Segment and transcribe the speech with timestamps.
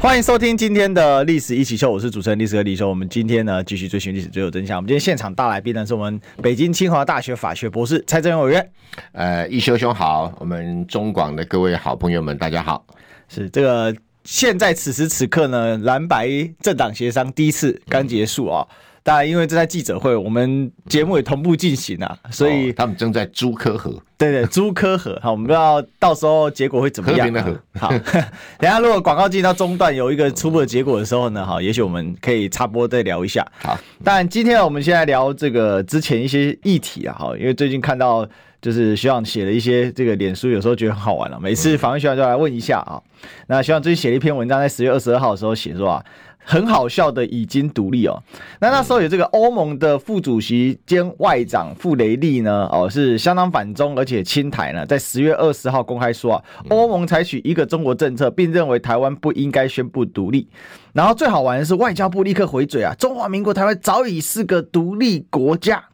[0.00, 2.88] 欢迎收听今天的《历史一起秀》，我是主持人历史哥李修。
[2.88, 4.78] 我们今天呢，继续追寻历史，最有真相。
[4.78, 8.70] 我们今天现场大来宾呢，是我们北京清华大学法学博士蔡正元委员。
[9.12, 12.82] 呃，一修兄好，我们中广的各位好朋友们，大家好。
[13.28, 13.94] 是这个，
[14.24, 16.30] 现在此时此刻呢，蓝白
[16.62, 18.68] 政党协商第一次刚结束啊、哦。
[18.70, 27.32] 嗯当然，因为这在记者会，我们节目也同步进行啊，所以、哦、他们正在朱科河，对对，朱科河，好，我们不知道到时候结果会怎么样。
[27.78, 27.88] 好，
[28.60, 33.46] 等下如果广告进到中段有一个初步的结果的时候呢，好，也许我们可以插播再聊一下。
[33.62, 38.28] 好，但今天我们现在聊这个之前一些议题啊，好，因为最近看到
[38.60, 43.00] 就是学长写了一些这个脸书，有时候觉得很好玩了，每次访问学长就来问一下啊。
[43.46, 46.04] 那学长最近写了一篇文章，在十月二十二号的时候写说啊。
[46.50, 48.20] 很好笑的，已经独立哦。
[48.60, 54.84] 那那时候有这个欧盟的副主席兼外长傅雷利呢，哦，是相当反中而且亲台呢。
[54.84, 60.48] 在十月二十号公开说啊，欧盟采取一个中国政策，并认为台湾不应该宣布独立。
[60.92, 65.84] 然后最好玩的是，外交部立刻回嘴啊，中华民国台湾早已是个独立国家。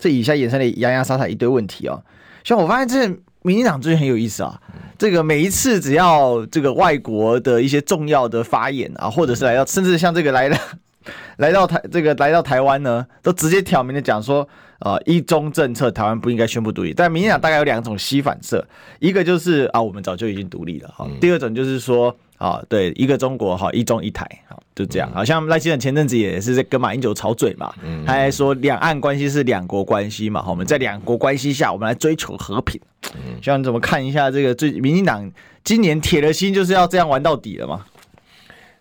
[0.00, 2.02] 这以下衍生的洋洋洒洒一堆问题哦。
[2.42, 3.06] 像我发现这
[3.42, 4.60] 民进党最近很有意思啊。
[4.96, 10.56] 这个每一次只要这个外国的一些重要的发言啊，或者是来到，甚至像这个来了
[11.38, 16.94] 来到台这个来到台湾呢，都直接挑明的讲说，呃，一中政策，台湾不应该宣布独立。
[16.94, 18.66] 但民进党大概有两种吸反射，
[19.00, 21.06] 一个就是啊，我们早就已经独立了哈。
[21.20, 25.10] 第二种就是说啊，对，一个中国哈，一中一台，好，就这样。
[25.14, 27.72] 好像赖清德前阵子也是在跟马英九吵嘴嘛，
[28.06, 32.80] 他还说两岸关系是两国关系嘛，我们在两国关系下，我们来追求和平。
[33.14, 35.30] 嗯，希望你怎么看一下这个最民进党
[35.62, 37.84] 今年铁了心就是要这样玩到底了吗？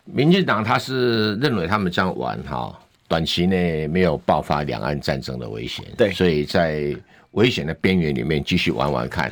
[0.05, 6.93] 民进党他是认为他们这样玩哈，短期内没有爆发两岸战争的危险，对，所以在
[7.31, 9.31] 危险的边缘里面继续玩玩看，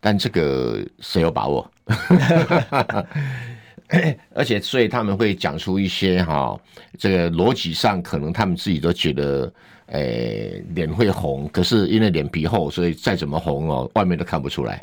[0.00, 1.70] 但这个谁有把握？
[4.34, 6.58] 而且所以他们会讲出一些哈，
[6.98, 9.52] 这个逻辑上可能他们自己都觉得。
[9.92, 14.80] 诶、欸，脸会红，可是因为脸皮厚，所以再怎么红哦，外面都看不出来。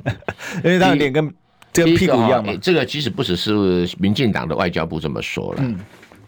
[0.62, 1.34] 因为他的脸跟
[1.72, 2.54] 这个屁股一样嘛。
[2.60, 5.78] 这个其实不只是民进党的外交部这么说了，嗯、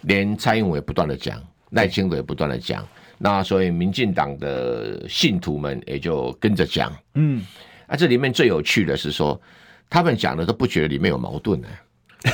[0.05, 1.39] 连蔡英文也不断的讲，
[1.73, 2.83] 赖清德也不断的讲，
[3.19, 6.91] 那所以民进党的信徒们也就跟着讲。
[7.17, 7.45] 嗯，
[7.87, 9.39] 啊，这里面最有趣的是说，
[9.91, 11.69] 他们讲的都不觉得里面有矛盾呢。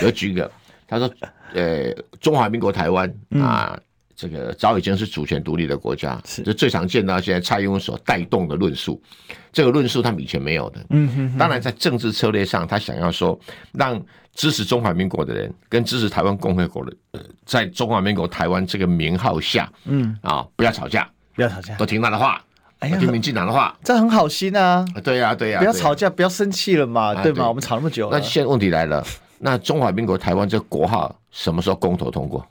[0.03, 0.51] 有几个，
[0.87, 1.11] 他说，
[1.55, 3.09] 呃，中华民国台湾
[3.43, 3.73] 啊。
[3.75, 3.83] 嗯
[4.21, 9.03] 这个早已经是主权独立的国家，是就最常见到现在蔡英文所带动的论述，
[9.51, 10.85] 这个论述他们以前没有的。
[10.91, 13.41] 嗯哼，当然在政治策略上，他想要说
[13.73, 13.99] 让
[14.35, 16.95] 支持中华民国的人跟支持台湾共和国的，
[17.47, 22.45] 在中华民国台湾这个名号下，嗯啊，不要吵架，不要吵架，都听他的话，
[22.81, 24.85] 哎呀，听民进党的话，这很好心啊。
[25.03, 27.49] 对呀，对呀，不要吵架，不要生气了嘛，对吗？
[27.49, 29.03] 我们吵那么久，那现在问题来了，
[29.43, 32.47] 那中华民国台湾这个国号什么时候公投通过？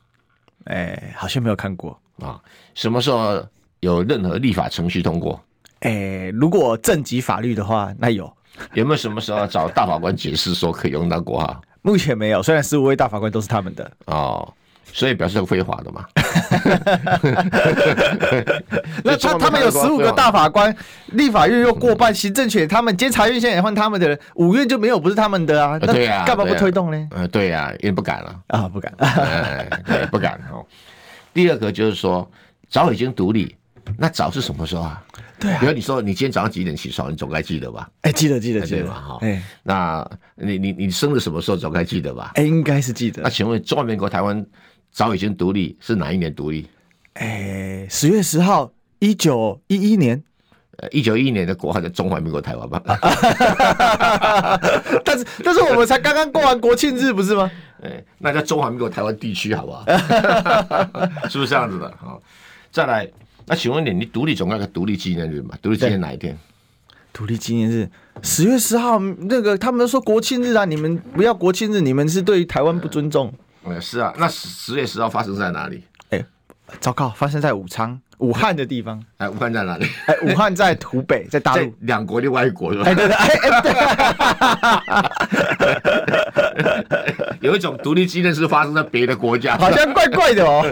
[0.65, 2.41] 哎，好像没有看过啊。
[2.73, 3.45] 什么时候
[3.79, 5.39] 有任何立法程序通过？
[5.81, 8.31] 哎，如果正级法律的话，那有。
[8.73, 11.61] 有没有什么时候找大法官解释说可以用到国号？
[11.83, 14.51] 目前没有，虽然十五位大法官都是他们的哦，
[14.91, 16.05] 所以表示非法的嘛。
[19.03, 20.75] 那他他们有十五个大法官，
[21.07, 25.79] 立法院又过半，行政权他们监察院现在也换他们的人，五院就没有不是他们的啊？
[25.79, 27.07] 对呀，干嘛不推动呢？
[27.11, 28.93] 呃，对呀，因为不敢了啊，不敢，
[29.85, 30.65] 对， 不敢哦。
[31.33, 32.29] 第二个就是说，
[32.69, 33.55] 早已经独立，
[33.97, 35.03] 那早是什么时候啊？
[35.39, 37.89] 对啊，比如你说你今天早上几点起床，你总该记得吧？
[38.01, 39.17] 哎，记得记得记得嘛哈。
[39.21, 42.31] 哎，那你你你生日什么时候总该记得吧？
[42.35, 43.21] 哎，应该是记得。
[43.21, 44.45] 那请问中华民国台湾
[44.91, 46.67] 早已经独立是哪一年独立？
[47.13, 50.21] 哎，十月十号，一九一一年，
[50.77, 52.81] 呃，一九一一年的国号叫中华民国台湾吧？
[55.03, 57.49] 但是但是我们才刚刚过完国庆日，不是吗？
[57.81, 59.85] 哎，那叫中华民国台湾地区，好不好？
[61.29, 61.93] 是不是这样子的？
[61.97, 62.21] 好，
[62.71, 63.07] 再来，
[63.45, 65.55] 那请问你，你独立总该有个独立纪念日嘛？
[65.61, 66.37] 独立纪念哪一天？
[67.11, 67.89] 独立纪念日
[68.21, 73.27] 十月十号，那个他们都说国庆日啊，你们不要国庆日，你们是对台湾不尊重。
[73.27, 73.39] 嗯，
[73.79, 75.83] 是啊，那十月十号发生在哪里？
[76.09, 76.23] 哎
[76.79, 79.03] 糟糕，发生在武昌、武汉的地方。
[79.17, 79.85] 哎，武汉在哪里？
[80.05, 81.73] 哎，武汉在湖北，在大陆。
[81.81, 82.85] 两国的外国是吧？
[82.85, 83.73] 哎，对对，哎哎对。
[87.41, 90.63] 有一种独立纪念是发生在别的国家， 好像怪怪的哦。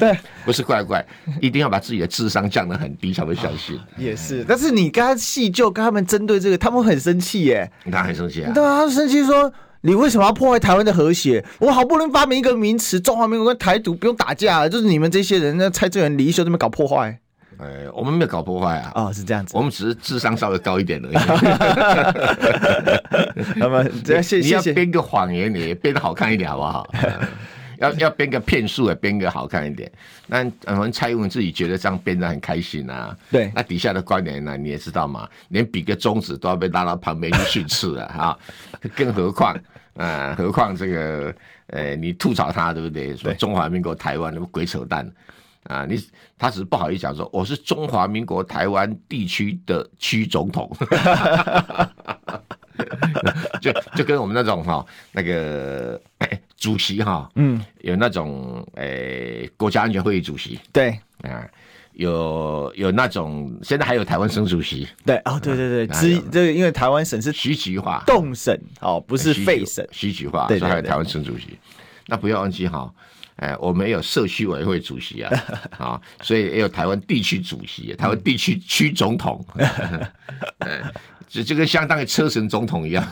[0.00, 1.04] 对，不是怪怪，
[1.40, 3.78] 一定要把自己的智商降得很低才会相信。
[3.96, 7.70] 也是，但是你跟他细究，跟他们针对这个，他们很生气耶。
[7.92, 8.50] 他很生气啊？
[8.52, 9.52] 对啊，他生气说。
[9.82, 11.44] 你为什么要破坏台湾的和谐？
[11.58, 17.18] 我好不容易发明一个名词“中华民国”跟台独不用打架，就是你们这些人，那蔡正元、李义修这边搞破坏。
[17.58, 18.92] 哎，我们没有搞破坏啊！
[18.94, 21.14] 哦，是这样子，我们只是智商稍微高一点而已。
[23.56, 24.48] 那么，这谢谢。
[24.48, 26.88] 你要编个谎言，你也编的好看一点，好不好？
[27.78, 29.90] 要要编个骗术，也编个好看一点。
[30.28, 33.16] 那我们蔡英文自己觉得这样编的很开心啊。
[33.30, 38.38] 对，那底下的官员呢，你也知道嘛，连比个中指都要被拉到旁边去训斥了啊！
[38.96, 39.56] 更何况。
[39.94, 41.34] 呃，何况这个，
[41.66, 43.16] 呃，你吐槽他对不对？
[43.16, 45.06] 说中华民国台湾那么鬼扯淡
[45.64, 45.84] 啊！
[45.88, 45.96] 你
[46.38, 50.70] 他只是不好意思讲说，我是中华民国台湾地区的区总统，
[53.60, 56.00] 就就跟我们那种哈那个
[56.56, 61.48] 主席哈，嗯，有那种诶国家安全会议主席，对啊。
[61.94, 71.58] 有有那种，现在还有台湾省主席，对哦，对对对，之 这个因为台湾省是徐菊化动省哦，不是废省，徐菊化，所以还有台湾省主席。
[72.06, 72.92] 那不要忘记哈，
[73.36, 75.44] 哎，我们有社区委员会主席啊，
[75.78, 79.44] 啊，所以也有台湾地区主席，台湾地区区总统。
[81.32, 83.02] 就就跟相当于车神总统一样，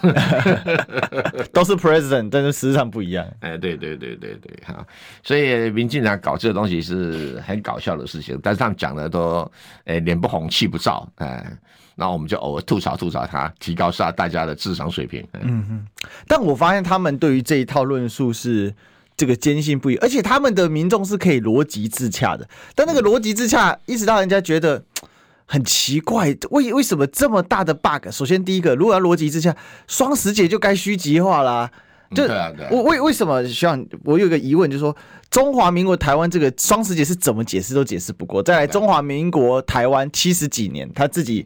[1.54, 3.26] 都是 president，但是实际上不一样。
[3.40, 4.86] 哎，对对对对对，哈，
[5.22, 9.50] 所以民进党搞这个东西是很搞笑的事情，但是他们讲的都，
[9.86, 11.50] 哎，脸不红气不燥，哎，
[11.94, 15.26] 那我们就偶尔吐槽吐槽他，提高下大家的智商水平。
[15.40, 15.86] 嗯哼，
[16.28, 18.74] 但我发现他们对于这一套论述是
[19.16, 24.84] 这个坚信不疑，而且他们的民众是可以逻辑自洽的，但那个逻辑自洽一直让人家觉得。
[25.52, 28.08] 很奇怪，为为什么这么大的 bug？
[28.12, 29.56] 首先，第一个，如果要逻辑之下，
[29.88, 31.68] 双十节就该虚极化啦。
[32.14, 32.22] 就
[32.70, 33.76] 我为为什么需要？
[34.04, 34.96] 我有个疑问，就是说，
[35.28, 38.40] 中华民国台湾这个双十节是怎么解释都解释不过。
[38.40, 41.44] 再来，中华民国台湾七十几年，他自己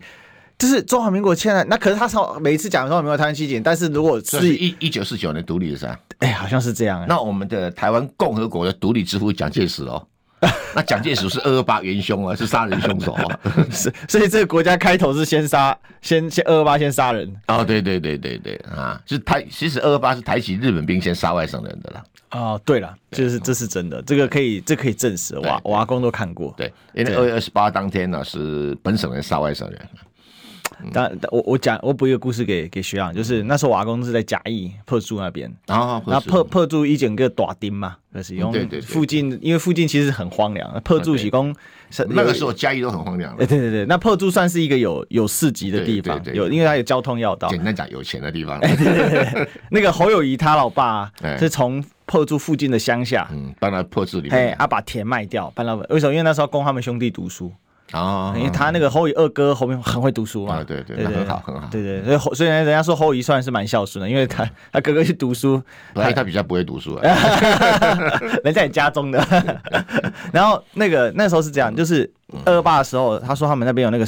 [0.58, 5.98] 就是中华民国现在那可是他从每一次讲中华民国台湾七几年，但是如果是一一九四九年独立的是吧？
[6.18, 7.06] 哎，好像是这样。
[7.08, 10.06] 那我们的台湾共和国的独立之父蒋介石哦。
[10.74, 13.40] 那蒋介石是二二八元凶啊，是杀人凶手啊，
[13.70, 17.34] 是，所以这个国家开头是先杀，先先二二八先杀人。
[17.48, 22.04] 哦，对对对对对啊，是台，其实二二八是抬起日本兵先杀外省人的啦。
[22.32, 29.80] 哦，对了，就是这是真的，这个可以这、可以证实，我我阿公都看过，对，因为二月二十八当天呢是本省人杀外省人。
[30.92, 38.52] 但我我讲我补一个故事给给学长，就是那时候我阿公是在嘉义破竹那边，然后那破破竹一整个大丁嘛，就是用
[38.82, 41.54] 附近，因为附近其实很荒凉，破竹是讲
[42.08, 43.36] 那个时候嘉义都很荒凉。
[43.36, 47.48] 对对对，那破竹算是一个有有市集的地方，有因为它有交通要道。
[47.48, 48.60] 简单讲，有钱的地方。
[48.60, 56.12] 对对对，那个侯友谊他老爸是从破竹附近的乡下，嗯，搬到破竹里面，哎，他把田卖掉，搬到为什么？
[56.12, 57.52] 因为那时候供他们兄弟读书。
[57.92, 65.62] 哦，因为他那个侯乙二哥后面很会读书嘛，对对对，很好很好，对对，所以虽然人家说侯乙算是蛮孝顺的，因为他他哥哥去读书，
[65.94, 66.98] 他他比较不会读书，
[68.42, 69.24] 人家也家中的。
[70.32, 72.10] 然后那个那时候是这样，就是
[72.44, 74.06] 二爸的时候，他说他们那边有那个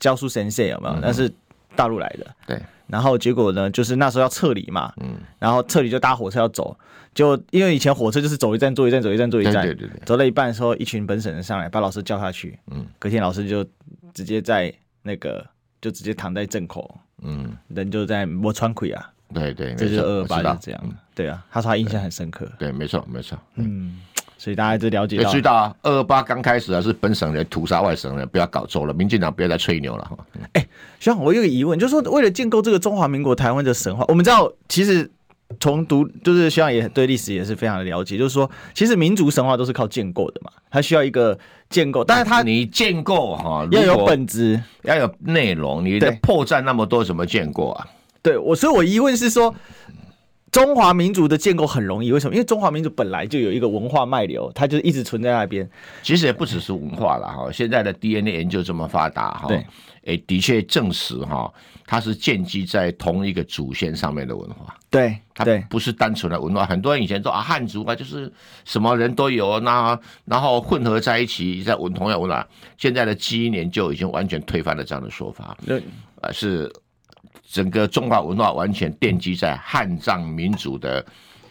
[0.00, 0.96] 教书先生有没有？
[1.00, 1.30] 那是
[1.76, 2.60] 大陆来的，对。
[2.88, 6.74] 然后结果呢，就是那时候要撤离嘛，嗯，然后撤离就搭火车要走，
[7.18, 13.66] 就因为以前火车就是走一站坐一站，走一站坐一站，对对对，走了一半的时候，一群本省人上来把老师叫下去，嗯，隔天老师就
[14.14, 14.72] 直接在
[15.02, 15.44] 那个
[15.80, 20.80] 就直接躺在正口，嗯，人就在摸穿盔啊，对对，这就是二二八就这样，
[21.12, 24.00] 对啊，他说他印象很深刻，对，没错没错，嗯。
[24.40, 28.94] 所以大家就了解到，知道啊，二二八刚开始啊是本省人屠杀外省人，不要搞错了。
[28.94, 30.16] 民进党不要再吹牛了哈。
[30.52, 30.68] 哎、欸，
[31.00, 35.10] 学长，我有个疑问，就是说为了建构这个中华民国台湾的神话，我们知道其实
[35.60, 41.38] 从读就是希望也对历史也是非常的了解，就是说其实民族神话都是靠建构的嘛，它需要一个
[41.70, 47.86] 建构，但是它你建构哈要有本质，要有内容，你的破绽那么多，怎么建构啊？
[48.22, 49.54] 对我，所以我疑问是说。
[50.50, 52.34] 中华民族的建构很容易，为什么？
[52.34, 55.68] 因为中华民族本来就有一个文化脉流，它就一直存在那边。
[56.02, 59.66] 其实也不只是文化了哈，现在的 DNA 研究这么发达哈，对，
[60.04, 61.52] 诶，的确证实哈，
[61.86, 64.74] 它是建基在同一个祖先上面的文化。
[64.90, 66.64] 对，它不是单纯的文化。
[66.64, 68.32] 很多人以前说啊，汉族啊，就是
[68.64, 72.46] 什么人都有，那然后混合在一起在文同样文化。
[72.78, 75.56] 现在的基因研究已经完全推翻了这样的说法。
[75.66, 75.82] 对，
[76.22, 76.72] 啊是。
[77.50, 81.04] 整个中华文化完全奠基在汉藏民族的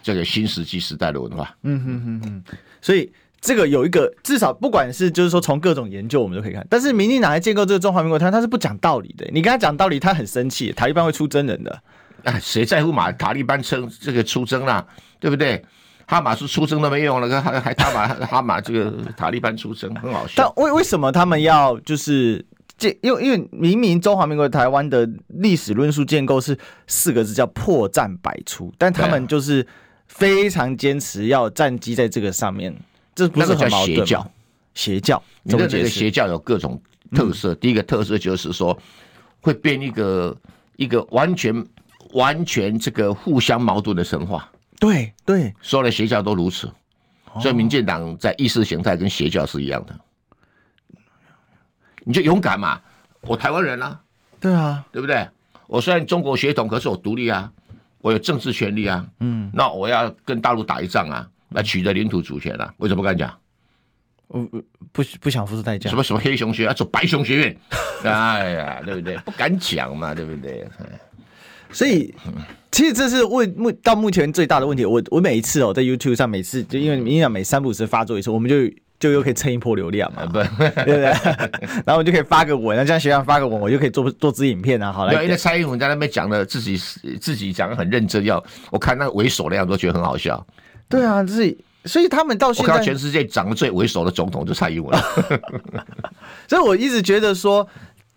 [0.03, 1.55] 这个新石器时代的文化。
[1.63, 2.43] 嗯哼哼哼，
[2.81, 3.11] 所以
[3.41, 9.27] 这个有一个至少不管是就是说从各种研究我们都可以看，但是民进党来建构这个中华民国他，他是不讲道理的。
[9.31, 11.81] 你跟他讲道理，他很生气，塔利班会出真人的。
[12.23, 14.85] 啊，谁在乎马塔利班称这个出征啦，
[15.19, 15.63] 对不对？
[16.05, 20.33] 哈马斯出征都没用了，还还他马 哈马这个塔利班出征很好笑。
[20.37, 22.45] 但为为什么他们要就是
[22.77, 22.97] 这？
[23.01, 26.57] 因为因为明明中华民国台湾的历史论述建构是
[26.87, 29.65] 四个字叫破绽百出，但他们就是
[30.07, 32.75] 非常坚持要战机在这个上面，
[33.15, 34.29] 这不是很矛盾吗？
[34.73, 36.79] 邪教，你的这个邪教有各种
[37.15, 37.55] 特色。
[37.55, 38.77] 第一个特色就是说
[39.41, 40.37] 会变一个
[40.75, 41.65] 一个完全
[42.13, 44.47] 完全这个互相矛盾的神话。
[44.79, 46.71] 对对，所有的邪教都如此，
[47.41, 49.99] 所以民进党在意识形态跟邪教是一样的。
[52.07, 52.79] 你就勇敢嘛，
[53.19, 53.99] 我台湾人啊，
[54.39, 55.27] 对啊，对不对？
[55.67, 57.51] 我虽然中国血统，可是我独立啊，
[57.99, 59.05] 我有政治权利啊。
[59.19, 63.37] 嗯，那我要跟大陆打一仗啊，来取得领土主权啊，为什么不敢讲？
[64.27, 65.89] 我不不不想付出代价。
[65.89, 67.57] 什么什么黑熊学院，走白熊学院，
[68.03, 69.17] 哎呀，对不对？
[69.17, 70.65] 不敢讲嘛，对不对？
[71.69, 72.15] 所以，
[72.71, 74.85] 其实这是问目到目前最大的问题。
[74.85, 78.55] 我我每一次哦，在 YouTube 上，每次就因为影响每三不五时发作一次，我们就
[78.99, 80.99] 就又可以蹭一波流量嘛，对不对？
[81.85, 84.91] 然后我就可以发个文，那这样学长发个文，我就可以做做支影片啊。
[84.91, 86.77] 好了，因为蔡英文在那边讲的自己
[87.21, 90.45] 自己讲的很认真，要我看那猥琐的样子，都觉得很好笑。
[90.89, 94.99] 对啊，所以所以他们到现在，我看全世界长得最猥琐的总统就蔡英文。
[96.47, 97.67] 所以我一直觉得说。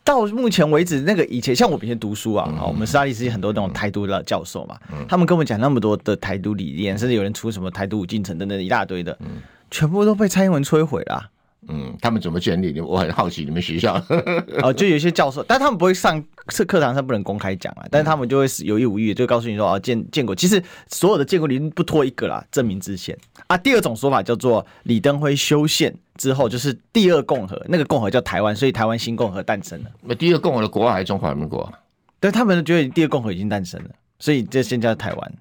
[0.03, 11.31] 到目前为止，那个以前像我以前读书啊，嗯、我们师大历史系很多那种台独的教授嘛，嗯、他们跟我们讲那么多的台独理念，甚至有人出什么台独五进程等等一大堆的，嗯、全部都被蔡英文摧毁了、啊。
[11.69, 12.81] 嗯，他们怎么建立？
[12.81, 14.03] 我很好奇你们学校。
[14.65, 23.59] 哦，就有一些教授，但他们不会上课课堂上不能公开讲啊，但是他们就会有意无意就告诉你说，哦，建建国，其实所有的建国理念不脱一个啦，证明之宪啊。
[23.59, 29.91] 第二种说法叫做李登辉修宪之后，就是第二共和，那个共和叫台湾，所以台湾新共和诞生了。
[30.03, 31.71] 那第二共和的国号还是中华民国？
[32.19, 35.33] 但他们觉得第二共和已经诞生了，所以这现在台湾。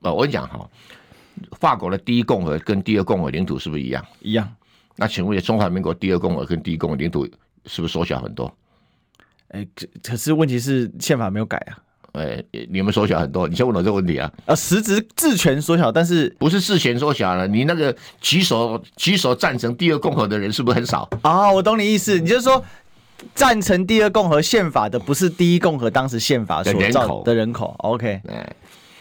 [0.00, 0.66] 哦，我跟你讲哈，
[1.58, 4.04] 法国的第一共和跟第二共和领土是不是一样？
[4.20, 4.48] 一样。
[4.96, 7.26] 那请问，中华民国第二共和跟第一共和领土
[7.66, 8.52] 是不是缩小很多？
[9.48, 11.78] 哎、欸，可可是问题是宪法没有改啊。
[12.12, 14.32] 哎、欸，你们缩小很多，你先问我这个问题啊。
[14.46, 17.46] 啊，实质治权缩小，但是不是事权缩小了？
[17.46, 21.06] 你那个举手举手赞成第二共和的人是不是很少？
[21.20, 22.64] 啊，我懂你意思，你就是说
[23.34, 27.74] 赞成第二共和宪法的不是第一共和当时宪法所造的人口。
[27.80, 28.50] OK，哎，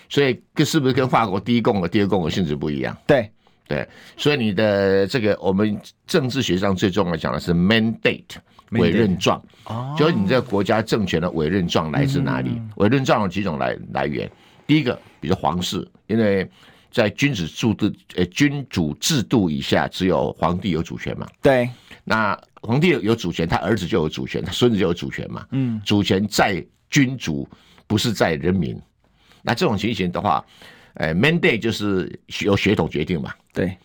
[0.10, 2.98] 所以跟是不是跟法国第一共和、第二共和性质不一样？
[3.08, 3.30] 对。
[3.68, 3.84] 对，
[4.16, 8.36] 所以你的这个我们政治学上最重要讲的是 mandate
[8.70, 12.62] 委任状，哦，就是你这个国家政权的委任状来自哪里？
[12.76, 14.30] 委任状有几种来来源？
[14.68, 16.48] 第一个，比如皇室，因为
[16.92, 21.26] 在君主制度呃君主制度以下，只有皇帝有主权嘛。
[21.42, 21.68] 对，
[22.04, 25.44] 那皇帝有主权，他儿子就有主权，他孙子就有主权嘛。
[25.50, 27.50] 嗯，主权在君主，
[27.88, 28.80] 不是在人民。
[29.46, 30.44] 那这种情形的话。
[30.98, 32.10] 哎，mandate 就是
[32.40, 33.34] 由血统决定嘛。
[33.52, 33.78] 对。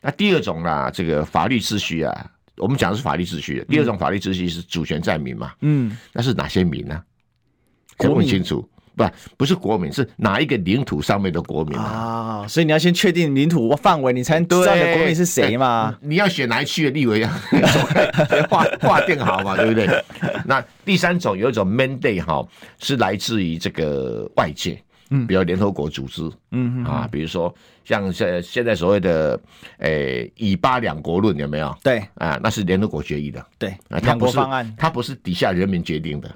[0.00, 3.62] 那第二种呢，这个法律秩序啊，我们讲的是法律秩序。
[3.68, 5.52] 第二种法律秩序是主权在民嘛。
[5.60, 5.94] 嗯。
[6.10, 6.98] 那是哪些民呢？
[7.98, 8.66] 可问清楚，
[8.96, 9.04] 不，
[9.36, 12.46] 不是国民，是哪一个领土上面的国民啊？
[12.48, 15.94] 所以你要先确定领土范围，你才能知道你的国民是谁嘛。
[16.00, 17.42] 你要选哪一区的立委啊？
[18.48, 19.86] 划划定好嘛， 对不对？
[20.46, 22.42] 那第三种有一种 mandate 哈，
[22.80, 24.82] 是来自于这个外界。
[25.10, 29.38] 嗯，比如联合国组织，嗯啊，比如说像现现在所谓的
[29.78, 31.76] 诶以巴两国论有没有？
[31.82, 32.02] 对。
[32.14, 36.34] 啊，那是联合国决议的，对啊，两国方案，它不是底下人民决定的，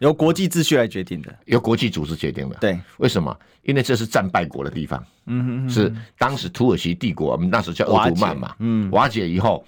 [0.00, 2.56] 由国际秩序来决定的，由国际组织决定的。
[2.60, 3.36] 对，为什么？
[3.62, 9.62] 因为这是战败国的地方，嗯哼，是当时土耳其帝国，我们那时候叫鄂图曼嘛，嗯，瓦解以后，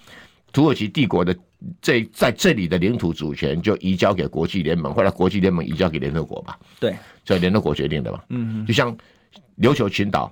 [0.51, 1.35] 土耳其帝国的
[1.81, 6.95] 这在这里的领土主权就移交给国际联盟，后来国际联盟移交给联合国嘛，对。
[7.25, 8.93] 就联合国决定的嘛，嗯，就像
[9.59, 10.29] 琉球群岛，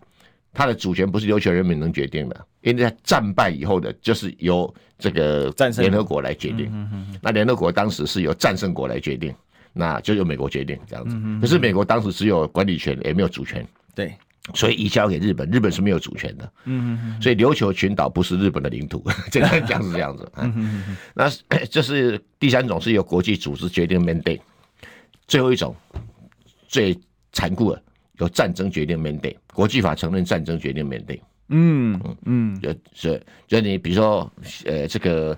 [0.51, 6.69] 它的主权不是琉球人民能决定的，因为在战败以后的，就是由这个联合国来决定。
[7.21, 9.33] 那联合国当时是由战胜国来决定，
[9.71, 11.15] 那就由美国决定这样子。
[11.39, 13.65] 可是美国当时只有管理权，也没有主权。
[13.95, 14.13] 对，
[14.53, 16.51] 所以移交给日本，日本是没有主权的。
[16.65, 20.31] 嗯，所以琉球群岛不是日本的领土，简 单讲是这样子。
[20.37, 21.29] 嗯，那
[21.69, 24.41] 这是第三种是由国际组织决定 mandate，
[25.27, 25.75] 最后一种。
[26.67, 26.97] 最
[27.33, 27.83] 残酷的，
[28.19, 31.19] 由战争决定 mandate，国际法承认战争决定 mandate。
[31.49, 34.31] 嗯嗯嗯，就是就你比如说，
[34.63, 35.37] 呃，这个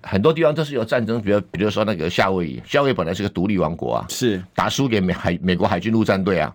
[0.00, 6.54] 很多地方都是有战争，比如比如说那个夏威夷，夏威夷本来是个独立王国啊，是打输给美海美国海军陆战队啊，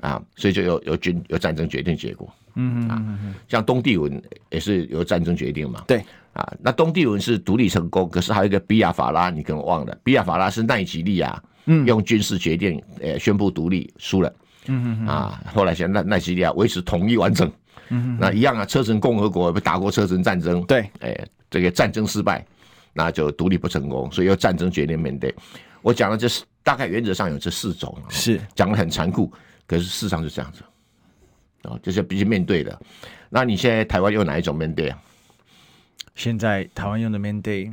[0.00, 2.32] 啊，所以就有有军有战争决定结果。
[2.54, 5.84] 嗯嗯啊，像东帝汶也是由战争决定嘛。
[5.86, 6.04] 对。
[6.32, 11.42] 啊，那东帝汶是独立成功，可是还有一个比亚法拉，你可能忘了，比亚法拉是奈及利亚。
[11.66, 14.34] 嗯，用军事决定，呃，宣布独立输了，
[14.66, 17.48] 嗯嗯啊，后来像奈奈及利亚维持统一完整，
[17.90, 21.16] 嗯那一样啊，车臣共和国打过车臣战争，对，哎，
[21.48, 22.44] 这个战争失败，
[22.92, 25.32] 那就独立不成功，所以由战争决定面对。
[25.82, 28.40] 我讲的这是大概原则上有这四种，是。
[28.56, 29.32] 讲的很残酷，
[29.66, 30.62] 可是事实上是这样子，
[31.62, 32.78] 哦，这是必须面对的。
[33.30, 34.98] 那你现在台湾用哪一种面对啊？
[36.14, 37.72] 现在台湾用的面对。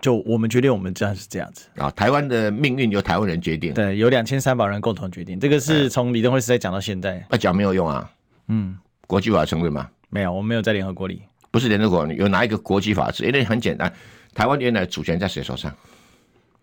[0.00, 1.90] 就我们决定，我们这样是这样子啊。
[1.90, 5.38] 台湾的命运由台湾人决定，对，由两千三百人共同决定。
[5.38, 8.10] 这个是从李登辉时代讲到现在，那讲没有用啊。
[8.46, 9.90] 嗯，国际法承认吗？
[10.08, 11.20] 没有，我们没有在联合国里。
[11.50, 13.26] 不是联合国，有哪一个国际法制？
[13.26, 13.92] 因为很简单，
[14.32, 15.70] 台湾原来主权在谁手上？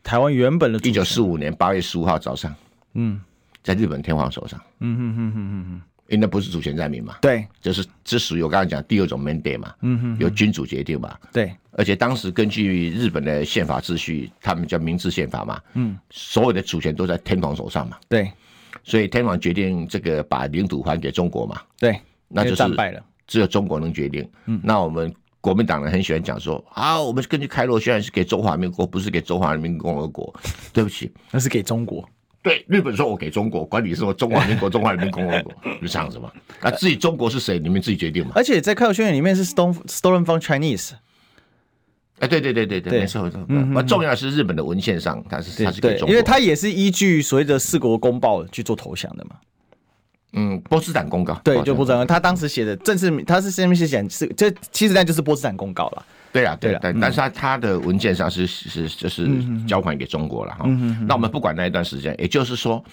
[0.02, 2.56] 台湾原本的一九四五年八月十五号早上，
[2.96, 3.22] 嗯，
[3.68, 4.60] 在日本天皇手上。
[4.80, 5.82] 嗯哼哼哼哼哼。
[6.10, 7.18] 因为那不是主权在民嘛？
[7.22, 11.18] 对，就是这属于我刚才讲第二种 mandate 嘛，嗯哼，由君主决定嘛。
[11.34, 17.98] 对，而且当时根据日本的宪法秩序，他们叫明治宪法嘛，嗯，所有的主权都在天皇手上嘛。
[18.08, 18.32] 对，
[18.86, 21.62] 所以天皇决定这个把领土还给中国嘛。
[21.78, 24.26] 对，那就是战败了，只有中国能决定。
[24.46, 30.34] 嗯，那我们国民党人很喜欢讲说啊，我们根据开罗宣言是给中华民国，不是给中华人民共和国。
[30.72, 32.08] 对不起，那是给中国。
[32.48, 36.32] 对，日本说我给中国，管你是说中华民国、中华人民共和国，就这样子嘛。
[36.62, 38.32] 啊，至于中国是谁，你们自己决定嘛。
[38.36, 40.92] 而且在开口宣言里面是 stolen stolen from Chinese。
[42.20, 43.46] 哎，对对对对对，没错没错。
[43.50, 49.36] 嗯，重要的是日本的文献上，它是它是给中国，因为它也是依据所谓的四国公报去做投降的嘛。
[50.34, 51.40] 嗯，波茨坦公告。
[51.44, 56.06] 对，就波茨坦，他当时写的正式，他是上面是写是这其实那就是波茨坦公告了。
[56.32, 59.30] 对啊，对啊，但但是他他的文件上是是就是
[59.68, 60.66] 交还给中国了哈。
[61.08, 62.84] 那我们不管那一段时间，也就是说，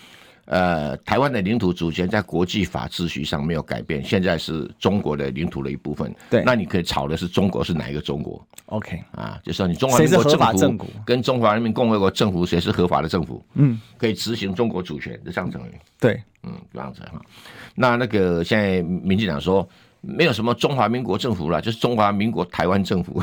[0.46, 6.14] 呃，台湾的领土主权在国际法秩序上没有改变，现在是中国的领土的一部分。
[6.30, 10.24] 对，那你可以吵的是中国是哪一个中国？OK 啊，就是说你中华民国
[10.54, 13.44] 政府跟中华人民共和国政府谁是合法的政府？
[13.54, 15.58] 嗯，可以执行中国主权，就这样子。
[15.98, 17.20] 对，嗯，这样子哈。
[17.74, 19.68] 那那个现在民进党说。
[20.06, 23.22] 没有什么中华民国政府了，就是中华民国台湾政府，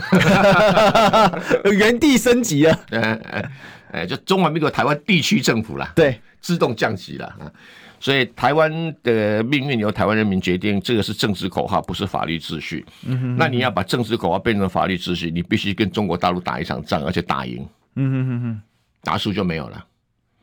[1.77, 2.79] 原地升级了。
[2.91, 3.51] 哎
[3.91, 7.51] 哎，就中华民国台湾地区政府了，对，自动降级了。
[7.99, 8.71] 所以台湾
[9.03, 12.83] 的命运由台湾人民决定，这个是政治口号，不是法律秩序。
[13.05, 17.67] 嗯哼，那你要把政治口号变成法律秩序，你必须跟中国大陆打一场仗，而且打赢。
[17.95, 18.61] 嗯哼哼哼，
[19.03, 19.85] 打输就没有了。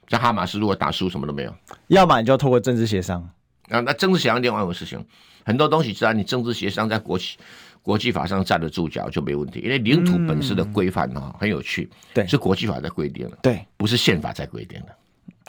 [0.08, 1.54] 像哈马斯如果打输，什么都没有。
[1.88, 3.28] 要么你就要透过政治协商。
[3.70, 5.04] 啊，那政治协商另外一回事情。
[5.48, 7.38] 很多东西只要你政治协商在国际
[7.80, 14.94] 国际法上站得住脚就没问题，因为领土本身的规范哈很有趣，对，是国际法在规定的，对，不是宪法在规定的。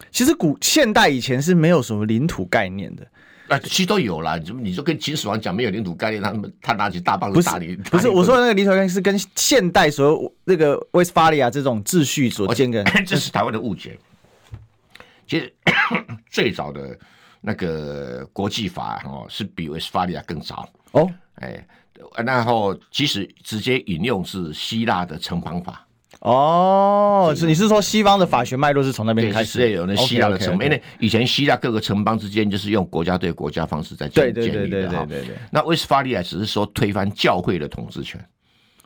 [0.10, 3.06] 其实古现代以前是没有什么领土概念的，
[3.50, 4.38] 啊，其实都有啦。
[4.38, 14.00] 你你就跟秦始皇讲没有领土概念，他们他拿起大棒子打你，不是我说的那个领土概念是跟现代所有那个威斯法利亚这种秩序所建的， 这是台湾的误解。
[15.28, 15.54] 其实
[16.32, 16.98] 最早的。
[17.42, 20.68] 那个国际法哦，是比威斯法利亚更早。
[20.92, 21.66] 哦，哎，
[22.26, 25.86] 然后其实直接引用是希腊的城邦法。
[26.20, 27.46] 哦，是。
[27.46, 29.72] 你是说西方的法学脉络是从那边开始？
[29.72, 35.36] 有那希腊的城邦，因为以前希腊各个城邦之间就是用国家对国家方式在建建立的哈，对对对。
[35.50, 38.20] 那威斯法利亚只是说推翻教会的统治权，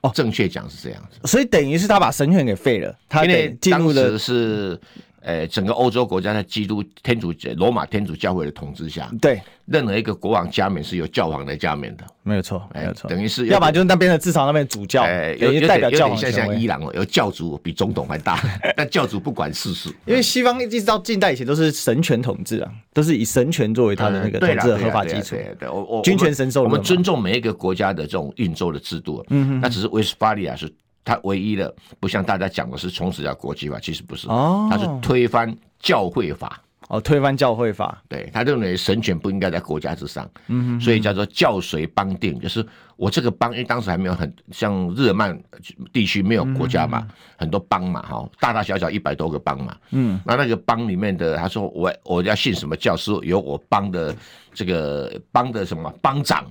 [0.01, 4.79] 哦，正确讲是这样子，所以等于是他把神权给废了，他得进入的是。
[5.23, 18.37] 呃，整个欧洲国家在基督天主罗马天主教会的统治下，对任何一个国王加冕是由教皇来加冕的，没有错，没有错，等于是要不然就是那边的至少那边主教，哎，有代表教皇，像像伊朗哦，有教主比总统还大，
[18.75, 30.69] 但教主不管世事，因为西方一直到近代以前都是神权统治啊，都是以神权作为他的那个统治的合法基础，对，我我君权神授，我们尊重每一个国家的这种运作的制度，嗯哼，那只是威斯巴利亚是。
[31.03, 42.65] 他唯一的不像大家讲的是从此要国际法，其实不是，哦，他是推翻教会法，哦，推翻教会法，对，他认为神权不应该在国家之上，嗯哼哼，所以叫做教随邦定，就是。
[42.95, 45.37] 我这个邦，因为当时还没有很像日耳曼
[45.91, 54.15] 地区没有国家嘛，嗯、很多邦嘛，哈，大大小小一百多个邦嘛，嗯，那那个邦里面的，他说我我要信什么教，是由我邦的
[54.53, 56.45] 这个帮的什么帮长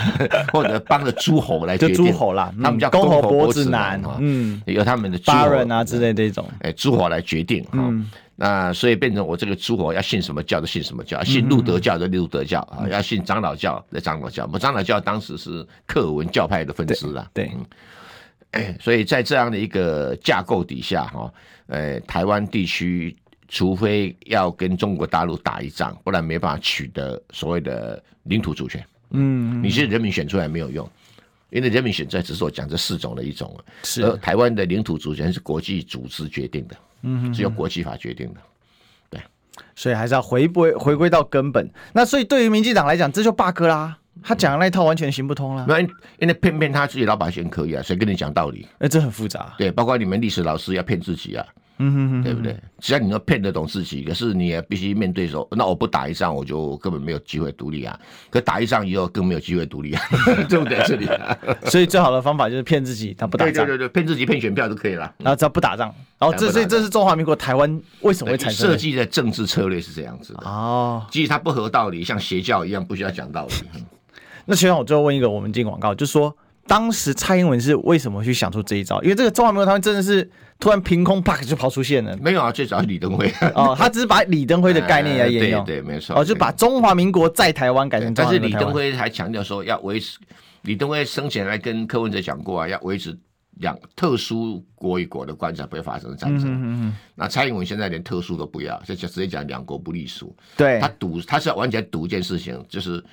[0.52, 8.10] 或者帮的诸侯来决定，诸侯啦，他们叫公侯伯子男，嗯，由他们的巴人啊之类这种，哎，诸侯来决定，哈、嗯。
[8.38, 14.44] 那所以变成我这个诸侯要信什么教就信什么教，信路德教就路德教啊，要信长老教的长老教。
[14.44, 17.26] 我们，长老教当时是克尔文教派的分支啦。
[17.32, 17.50] 对，
[18.50, 21.32] 哎，所以在这样的一个架构底下哈，
[21.68, 23.16] 呃，台湾地区
[23.48, 28.84] 除非要跟中国大陆打一仗，不然没办法取得所谓的领土主权。
[29.10, 30.88] 嗯，你是人民选出来没有用，
[31.50, 36.76] 因为人民选出来只是我讲这四种的一种，是而台湾的领土主权是国际组织决定的。
[37.02, 38.40] 嗯，只有国际法决定的，
[39.10, 39.20] 对。
[39.76, 41.70] 所以还是要回归回归到根本。
[41.92, 45.64] 那所以对于民进党来讲，这就 bug 啦，他讲的那一套完全行不通了。
[45.68, 48.66] 那因为骗骗他自己老百姓可以啊，谁跟你讲道理？
[48.72, 49.54] 哎、欸，这很复杂。
[49.56, 51.46] 对，包括你们历史老师要骗自己啊。
[51.78, 52.56] 嗯哼哼，对不对？
[52.78, 57.98] 只要你能骗得懂自己，可是你也必须面对说，那我不打一仗，我就根本没有机会独立啊。
[58.30, 60.02] 可打一仗以后，更没有机会独立啊，
[60.48, 60.82] 对不对？
[60.86, 61.36] 这里、啊，
[61.66, 63.66] 所以最好的方法就是骗自己，他不打仗。
[63.66, 65.12] 对对对，骗自己骗选票就可以了。
[65.18, 71.04] 然后只要不打仗，然后这所以这是中华民国台湾为什么会产生设计的政治策略是这样子的哦。
[71.10, 73.52] 即使它不合道理，像邪教一样，不需要讲道理。
[74.46, 76.34] 那学长，我最后问一个，我们进广告，就是说。
[76.68, 79.00] 当时蔡英文是为什么去想出这一招？
[79.00, 82.16] 因为这个中华民国台湾真的是突然凭空啪就跑出现了。
[82.16, 85.64] 没有啊，最早是李登辉哦，他只是把李登辉的概念来 沿用。
[85.64, 86.18] 对对，没错。
[86.18, 88.12] 哦，就把中华民国在台湾改成。
[88.14, 90.18] 但是李登辉还强调说要维持，
[90.62, 93.16] 李登辉生前来跟柯文哲讲过啊，要维持
[93.58, 96.44] 两特殊国与国的关系，不会发生战争。
[96.46, 96.96] 嗯嗯嗯。
[97.14, 100.34] 那蔡英文现在连特殊都不要，就直接讲两国不隶属。
[100.56, 100.80] 对。
[100.80, 103.04] 他赌，他是要完全赌一件事情，就是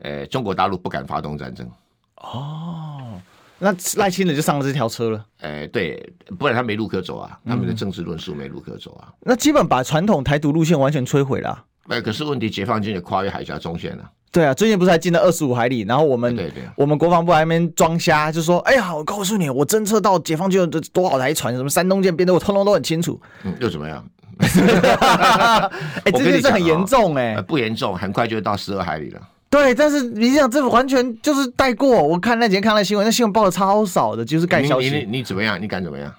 [0.00, 1.70] 呃，中国大陆不敢发动战争。
[2.16, 3.20] 哦。
[3.58, 5.24] 那赖清德就上了这条车了。
[5.40, 7.38] 哎、欸，对，不然他没路可走啊。
[7.46, 9.08] 他们的政治论述没路可走啊。
[9.20, 11.64] 那基本把传统台独路线完全摧毁了、啊。
[11.88, 14.04] 哎，可是问题，解放军也跨越海峡中线了。
[14.32, 15.80] 对啊，最近不是还进了二十五海里？
[15.82, 24.06] 然后我们，对对，我们国防部还没装瞎，就说：“哎呀，我告诉你，我侦测到解放军有多少台船，什么山东舰、编队，我通通都很清楚。”嗯，又怎么样？
[24.38, 25.70] 哎、
[26.04, 29.20] 欸，这件事很严重哎、欸，不严重，很快就到十二海里了。
[29.48, 32.02] 对，但是你想这完全就是带过。
[32.02, 34.90] 我看那几天看那新闻，那新闻报的超少的，就是盖消息。
[34.90, 35.60] 你你你怎么样？
[35.60, 36.12] 你敢怎么样？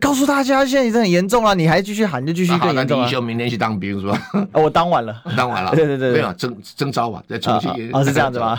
[0.00, 2.98] 告诉大家，现在已经很严重了，你还继续喊，就继续更严重。
[2.98, 4.18] 那李义修明天去当兵是吧？
[4.54, 5.70] 我当完了， 当完了。
[5.74, 7.90] 对对对，没有征征召吧，在重庆。
[7.92, 8.58] 哦，是这样子吗？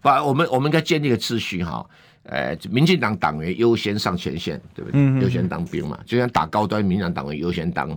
[0.00, 1.84] 把我们我们应该建立个秩序哈。
[2.22, 5.00] 呃，民进党党员优先上前线，对不对？
[5.00, 7.90] 嗯，优先当兵嘛，就像打高端，民进党党员优先当，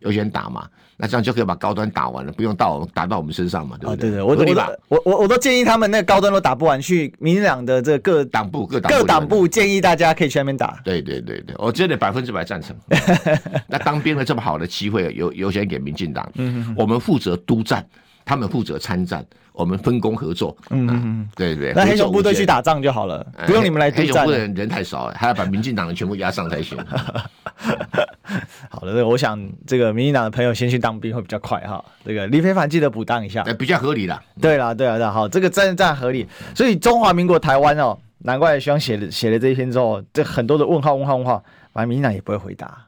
[0.00, 0.66] 优先打嘛。
[1.02, 4.08] 那这样就可以把高端打完了，不用到打到我们身上嘛，对不对？
[4.08, 4.44] 对对，我我
[4.88, 10.80] 我我我都建议他们那个高端都打不完，去民进党的这个各党部各党各党部建议大家可以去那边打。
[10.84, 12.76] 对对对对，我真的百分之百赞成。
[13.66, 16.30] 那当兵的这么好的机会，有优先给民进党，
[16.76, 17.84] 我们负责督战，
[18.24, 19.24] 他们负责参战。
[19.54, 24.06] 我们分工合作，嗯嗯，对对，那黑熊部队去打仗就好了，不用你们来督战。
[24.06, 26.78] 黑熊部队人人太少了，还要把民进党的全部压上才行。
[28.70, 31.84] 好的，我想这个民进党的朋友先去当兵会比较快哈。
[32.02, 34.22] 这个李非凡记得补当一下，比较合理啦。
[34.40, 36.26] 对啦，对啦，对，好，这个战战合理。
[36.54, 42.86] 所以中华民国台湾哦，难怪徐阳写了写了这一篇之后，这很多的问号问号问号，反正民进党也不会回答，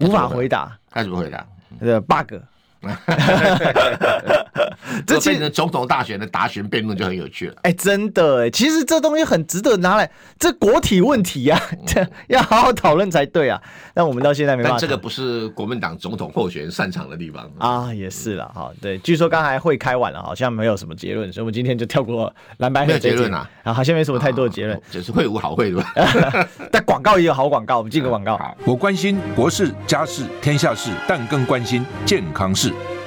[0.00, 0.76] 无法回答。
[0.90, 1.42] 他怎么回答？
[1.80, 2.34] 这 bug。
[5.06, 7.54] 这变成总统大选的答询辩论就很有趣了。
[7.62, 13.60] 哎、欸，真的哎，其实这东西很值得拿来，这国体问题呀、啊， 这要好好讨论才对啊。
[13.94, 14.78] 但我们到现在没办法。
[14.78, 18.70] 这个不是国民党总统候选人擅长的地方啊，也是了哈。
[18.80, 23.48] 对，据说刚才会开完了，好像没有什么结论，所以我们今天就跳过蓝白合结论啊。
[23.62, 25.92] 啊，好像没什么太多的结论，就是会无好会吧。
[26.70, 28.38] 但广告也有好广告，我们进个广告。
[28.64, 32.71] 我关心国事、家事、天下事，但更关心健康事。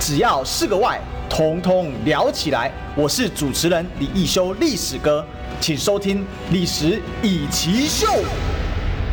[0.00, 2.72] 只要是个“外”，统统聊起来。
[2.96, 5.22] 我是主持人李易修，历史哥，
[5.60, 8.06] 请收听《历史易起秀》。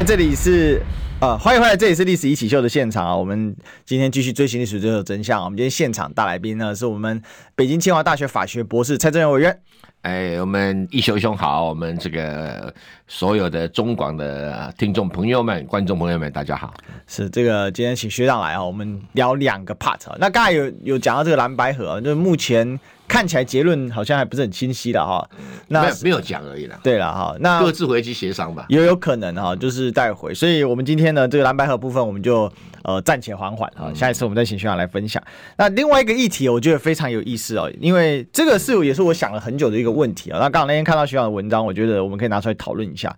[0.08, 0.82] 这里是
[1.20, 3.14] 呃，欢迎回来，这里是《历史一起秀》的现场啊。
[3.14, 3.54] 我们
[3.86, 5.44] 今天继续追寻历史最后真相。
[5.44, 7.22] 我们今天现场大来宾呢，是我们
[7.54, 9.60] 北京清华大学法学博士蔡正元委员。
[10.08, 12.74] 哎，我们一修兄好，我们这个
[13.10, 16.74] 所有的中广的听众朋友们、观众朋友们，大家好。
[17.08, 20.00] 是这个今天请学长来啊，我们聊两个 part。
[20.18, 22.80] 那刚才有有讲到这个蓝白盒，就是目前。
[23.08, 25.28] 看起来结论好像还不是很清晰的哈，
[25.70, 26.80] 那没有讲而已啦。
[26.84, 30.34] 对了哈，那各自回去协商吧，也有可能哈，就是带回。
[30.34, 32.52] 所以我们今天呢，这个蓝白合部分我们就
[32.84, 35.24] 呃暂且缓缓哈，下一次我们再请学长来分享。
[35.58, 40.40] 那另外一个议题，我觉得非常有意思哦，因为这个是也是我想了很久的一个问题啊。
[40.40, 43.16] 那刚好那天看到学长的文章，我觉得我们可以拿出来讨论一下。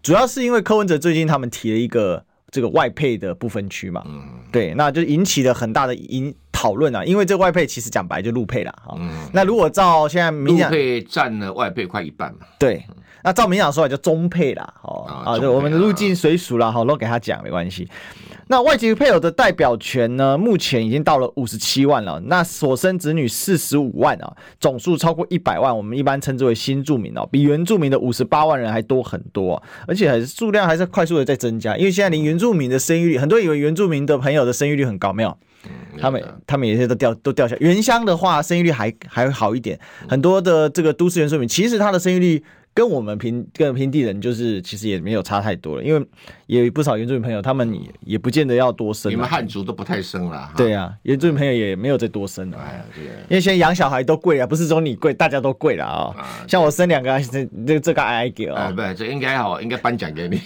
[0.00, 6.34] 主要是因为柯文哲最近他们提了一个这个外配的不分区嘛，嗯，对，那就引起了很大的引。
[6.50, 8.96] 讨论啊，因为这外配其实讲白就陆配了哈。
[8.98, 9.28] 嗯。
[9.32, 12.40] 那如果照现在民进党陆配占了外配快一半嘛。
[12.58, 12.84] 对。
[13.28, 17.86] 那照民进党说法叫中配啦，哦啊，就我们的入境随俗啦，好，都给他讲没关系。
[18.46, 22.18] 那外籍配偶的代表权呢，目前已经到了五十七万了。
[22.24, 31.76] 那所生子女四十五万啊，总数超过一百万，我们一般称之为新住民哦，比原住民的五十八万人还多很多，而且还是数量还是快速的在增加。
[31.76, 35.36] 因为现在连原住民的生育率，很多以为原住民的朋友的生育率很高，没有，
[36.00, 37.54] 他们他们有些都掉都掉下。
[37.60, 42.42] 原乡的话，生育率还还会好一点，很多的这个都市原住民，其实他的生育率。
[42.78, 46.06] 跟我们平跟平地人就是其实也没有差太多了，因为
[46.46, 49.10] 也有不少原住民朋友，他们也也不见得要多生。
[49.10, 50.48] 你们汉族都不太生了。
[50.56, 52.58] 对啊，原住民朋友也没有再多生了。
[52.58, 53.02] 哎呀，对。
[53.04, 56.14] 因为现在养小孩都贵啊，不是说你贵，大家都贵了啊。
[56.46, 58.70] 像我生两个，这这这个挨挨给啊。
[58.70, 60.40] 不，这应该好，应该颁奖给你。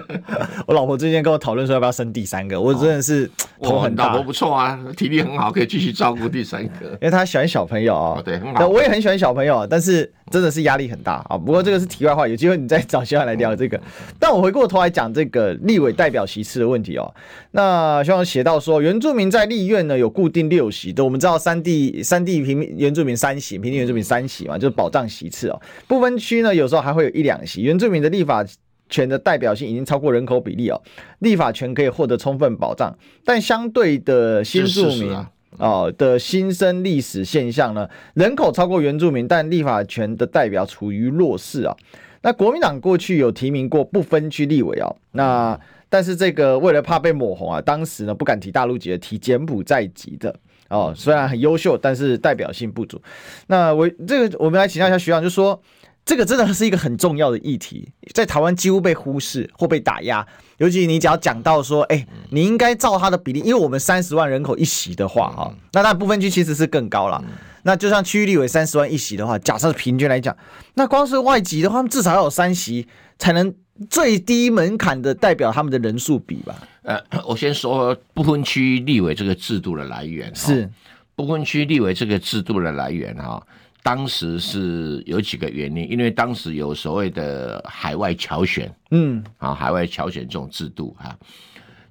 [0.66, 4.06] 我老婆最近跟我讨论说要不要生第三个，我真的是头很大。
[4.06, 6.86] 老婆不错啊，体力很好，可以继续照顾第三个。
[6.92, 8.22] 因为他喜欢小朋友啊。
[8.24, 8.66] 对，很好。
[8.66, 11.36] 我也很喜欢小朋友，但是真的是压力很大啊。
[11.36, 11.65] 不过。
[11.66, 13.78] 这个是题外话，有机会你再找希望来聊这个。
[14.20, 17.12] 但我回过头来讲这个立委代表席次的问题哦。
[17.50, 25.60] 那希望写到说，原住民在立院呢有固定六席的，我们知道三地三地平原住民三席，平地原住民三席嘛，就是保障席次哦。
[25.88, 28.46] 不分区呢有时候还会有一两席，原住民的立法
[28.88, 30.80] 权的代表性已经超过人口比例哦，
[31.18, 32.96] 立法权可以获得充分保障。
[33.24, 35.12] 但相对的新住民。
[35.58, 41.76] 哦的新生历史现象呢，人口超过原住民，但立法权的代表处于弱势啊。
[42.22, 50.34] 那国民党过去有提名过不分区立委啊，那但是这个为了怕被抹红啊，当时呢不敢提大陆籍的，提柬埔寨籍的
[50.68, 53.00] 哦，虽然很优秀，但是代表性不足。
[53.46, 55.60] 那我这个我们来请教一下学长，就说。
[56.04, 60.24] 这个真的是一个很重要的议题，在台湾几乎被忽视或被打压。
[60.58, 67.22] 尤其你只要讲到说，哎，你应该照他的比例，因为我们三十万人口一席的话，哈，那那部分区其实是更高了。
[67.62, 70.36] 那就像区域立委三十万一席的话，假设平均来讲，
[70.74, 72.86] 那光是外籍的话，至少要有三席
[73.18, 73.52] 才能
[73.90, 76.54] 最低门槛的代表他们的人数比吧？
[76.82, 80.70] 呃，我先说不分区立委这个制度的来源，是
[81.14, 83.42] 不分区立委这个制度的来源，哈。
[83.86, 91.16] 当时是有几个原因，因为当时有所谓的海外侨选，嗯，啊，海外侨选这种制度哈，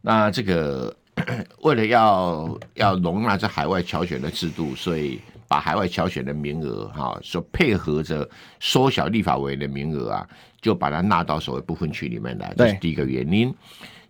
[0.01, 0.93] 那这个
[1.63, 8.29] 为了要要容纳这海外侨选的制度，所以把海外侨选的名额哈，所配合着
[8.59, 10.27] 缩小立法委员的名额啊，
[10.59, 13.55] 就把它纳到所谓部分区里面来，这是第一个原因。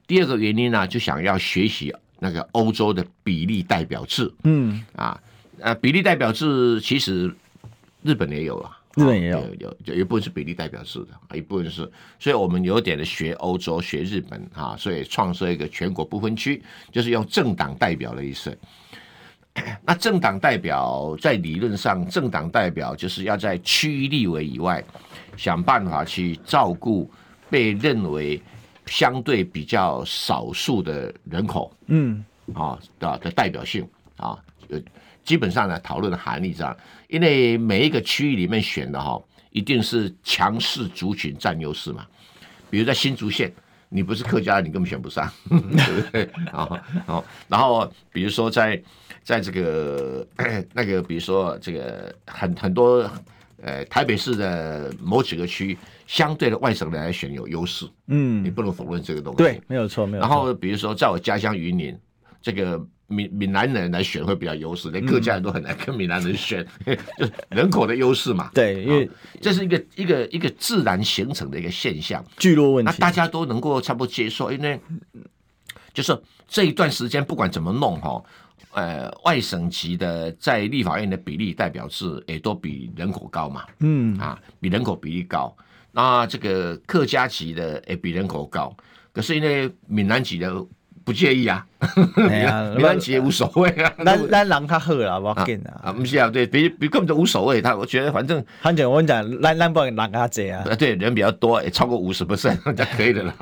[0.07, 5.21] 第二个原因呢，就想要学习那个欧洲的比例代表制，嗯，啊，
[5.59, 7.31] 呃，比例代表制其实。
[8.05, 18.55] 日本也有啊，日本也有，有有一部分是比例代表制的，一部分是，所以我们有点的学欧洲、学日本啊，所以创设一个全国不分区，就是用政党代表的意思。
[19.83, 24.83] 那政党代表在理论上，政党代表就是要在区域立委以外，
[25.35, 27.09] 想办法去照顾
[27.49, 28.39] 被认为
[28.85, 33.87] 相对比较少数的人口，嗯，啊的的代表性
[34.17, 34.37] 啊，
[35.25, 36.77] 基本上呢，讨论的含义这样。
[37.09, 42.05] 因为每一个区域里面选的哈，一定是强势族群占优势嘛。
[42.69, 43.51] 比如在新竹县，
[43.89, 46.23] 你不是客家，你根本选不上， 对不对？
[46.51, 48.81] 啊，好，然后比如说在
[49.23, 50.25] 在这个
[50.73, 53.09] 那个，比如说这个很很多
[53.61, 59.37] 呃台北市的某几个区，相对的外省人来选有优势，嗯，你不能否认这个东西。
[59.37, 60.27] 对，没有错，没有错。
[60.27, 61.97] 然后比如说在我家乡云林，
[62.41, 62.85] 这个。
[63.07, 68.49] 闽闽南人来选会比较优势，连客家人都很难跟闽南人选，嗯、 就人口的优势嘛。
[68.53, 69.07] 对，因为
[69.39, 74.79] 这是一个一个一个自然形成的一个现象，聚落问题，那大家都能够差不多接受，因为
[75.93, 78.23] 就是这一段时间不管怎么弄哈，
[78.73, 84.17] 呃，外省籍的在立法院的比例代表制也都比人口高嘛，嗯。
[84.17, 85.55] 啊，比人口比例高，
[85.91, 88.75] 那这个客家籍的也比人口高，
[89.13, 90.65] 可是因为闽南籍的。
[91.05, 91.63] 不介意啊，
[92.17, 93.93] 没关系，无所谓啊。
[94.03, 95.85] 咱咱人较好啦，我紧啊。
[95.85, 97.61] 啊，不是啊，对，比比根本就无所谓。
[97.61, 100.65] 他我觉得反正，反正我跟你讲，咱咱不人较济啊。
[100.79, 103.33] 对，人比较多，也超过五十 percent 就可以的啦，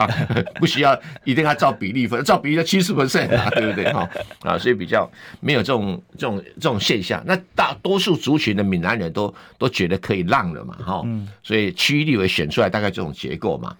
[0.60, 3.90] 不需要一定要照比例分，照比例的七十 percent 对不对？
[3.94, 4.10] 哈
[4.44, 7.24] 啊，所以比较没有这种这种这种现象。
[7.26, 11.02] 那大多数族群的闽南人都都觉得可以让了嘛，哈。
[11.42, 13.74] 所以区域立委选出来大概这种结构嘛。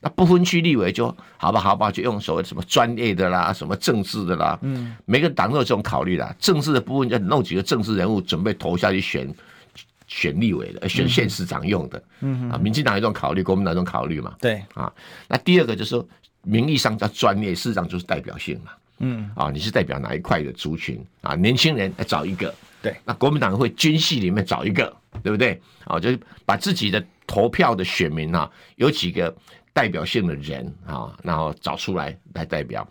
[0.00, 6.34] 那不分区立委就好吧，好吧，就用所谓什么专业的啦，什么政治的啦，嗯，每个党都有这种考虑啦。
[6.38, 9.32] 政治的部分就弄几个政治人物准备投下去选
[10.06, 14.90] 选立委的，选县市长用的，嗯啊，民进党有这种考虑，国民党有这种考虑嘛，对啊。
[15.28, 16.06] 那第二个就是说
[16.42, 21.34] 名义上叫专业，事实上就是代表性嘛，嗯，啊，你是代表哪一块的族群啊？
[21.34, 24.90] 年轻人来找一个，对，那国民党会军系里面找一个，
[25.22, 25.60] 对不对？
[25.84, 29.34] 啊，就是把自己的投票的选民啊，有几个
[29.72, 32.86] 代表性的人啊，然后找出来来代表。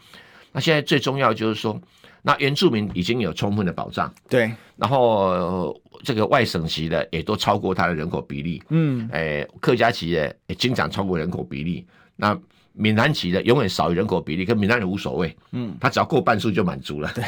[0.52, 1.80] 那现在最重要就是说，
[2.22, 12.40] 那原住民已经有充分的保障，对，然后这个外省籍的也都超过他的人口比例，嗯，诶，客家籍的也经常超过人口比例，那。
[12.74, 17.24] 闽南籍的永远少于人口比例，跟闽南人无所谓，嗯，他只要过半数就满足了，对，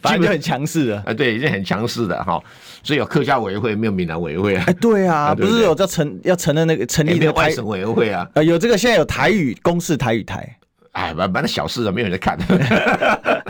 [0.00, 2.40] 反正就很强势的， 啊，对，已经很强势的哈，
[2.82, 10.56] 所以有客家委员会，没有闽南委员会啊，哎，对啊， 不是有叫成要成立那个成立的外省委员会啊，有这个现在有台语公示台语台，
[10.92, 12.38] 哎，反正小事啊，没有人看。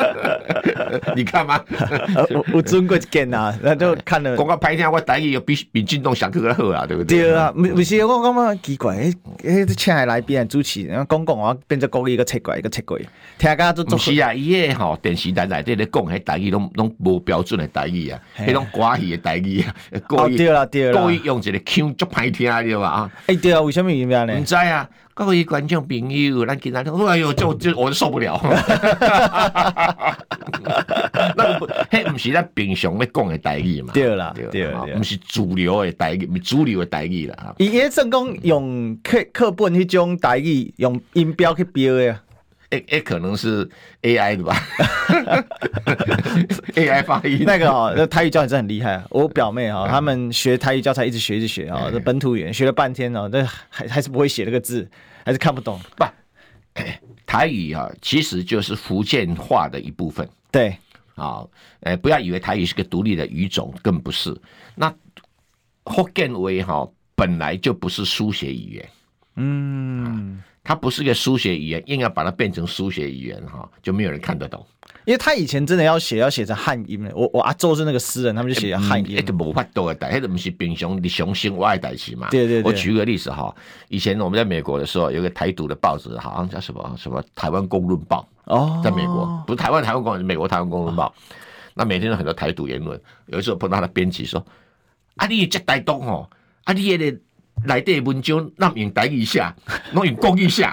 [1.16, 1.61] 你看吗？
[2.31, 4.37] 我我尊贵见啊，那就看了。
[4.37, 7.22] 广告拍一下，我台语又比比进动响更好啊，对不对？
[7.22, 12.98] 对啊，不不是我感觉奇怪，诶诶，请来来宾主持，然后讲讲话变成国语一个奇怪一个奇怪，
[13.38, 19.74] 听家都不是啊，伊个吼电视台内底咧讲迄台语拢拢无标准的台语啊，迄种寡语的台语啊，
[20.09, 22.88] 故意对啦对啦，故意用一个腔足歹听对吧？
[22.88, 24.35] 啊，诶对啊，为什么原因呢？
[24.35, 24.88] 唔知啊。
[25.14, 28.40] 各位观众朋友，咱今仔讲，哎呦，就就我就受不了。
[31.37, 33.92] 那个不，迄不是咱平常咧讲的台语嘛？
[33.92, 37.55] 对啦，对啦，不是主流的台语，不是主流的台语啦。
[37.59, 42.22] 伊迄算讲用课课本迄种代语，用音标去标的啊。
[42.73, 43.69] 诶诶，可能是
[44.01, 44.57] AI 的吧
[46.75, 49.07] ？AI 发音那个哦，那台语教材真的很厉害啊！
[49.11, 54.91] 我表妹哈，他们学台语教材一直学一直学啊，这本土语言学了半天哦，但还还是不会写那个字，
[55.23, 55.79] 还是看不懂。
[55.97, 56.05] 不，
[57.27, 60.27] 台语啊，其实就是福建话的一部分。
[60.51, 60.75] 对，
[61.15, 61.45] 啊，
[61.83, 64.35] 哎，不要以为台语是个独立的语种，更不是。
[64.75, 64.91] 那
[65.85, 68.89] 福建话哈，本来就不是书写语言。
[69.37, 70.43] 嗯。
[70.64, 74.64] 它不是个书写语言，硬要把它变成书写语言哈，就没有人看得懂。
[75.05, 77.11] 因为他以前真的要写，要写成汉音。
[77.12, 79.16] 我我阿周是那个诗人，他们就写汉音。
[79.16, 82.29] 那个无法度的代，那个不是平常你雄心我的代志嘛？
[82.31, 82.70] 对对对。
[82.70, 83.53] 我举个例子哈，
[83.88, 91.12] 以前我们在美国的时候，有个台独的报纸，好像叫什么什么《台湾公论报》哦，在美国不是台湾台湾公论，美国台湾公论报。
[91.75, 93.01] 那每天有很多台独言论。
[93.27, 94.44] 有一次我碰到他的编辑说
[95.16, 96.31] ：“啊，你这台独哦，
[96.62, 97.18] 啊，你那个。”
[97.65, 99.41] 来的文章那用台语写，
[99.93, 100.69] 那用国语写。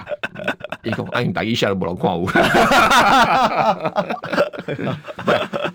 [0.82, 2.26] 伊讲啊，用台语写都无人看有。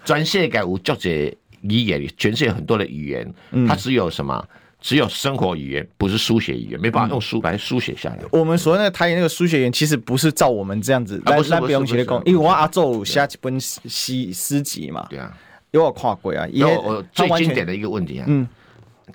[0.04, 3.34] 全世界有足侪语言，全世界很多的语言，
[3.68, 4.46] 它只有什么？
[4.82, 8.20] 只有生活语言，不是书写语言，没办法用书来书写下来。
[8.32, 11.18] 我们所谓那个台语那个书写语言，其实不是照我们这样子。
[11.26, 13.82] 不是不是不是，因为我阿祖写几本诗
[14.32, 15.08] 诗集嘛。
[15.10, 15.36] 对啊，
[15.72, 16.46] 有我看过啊。
[16.52, 18.26] 有我最经典的一个问题啊。
[18.28, 18.48] 嗯。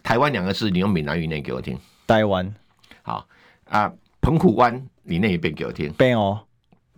[0.02, 1.78] 台湾两个字，你用闽南语念给我听。
[2.06, 2.54] 台湾，
[3.02, 3.26] 好
[3.68, 5.92] 啊，澎湖湾，你念一遍给我听。
[5.94, 6.38] 北欧，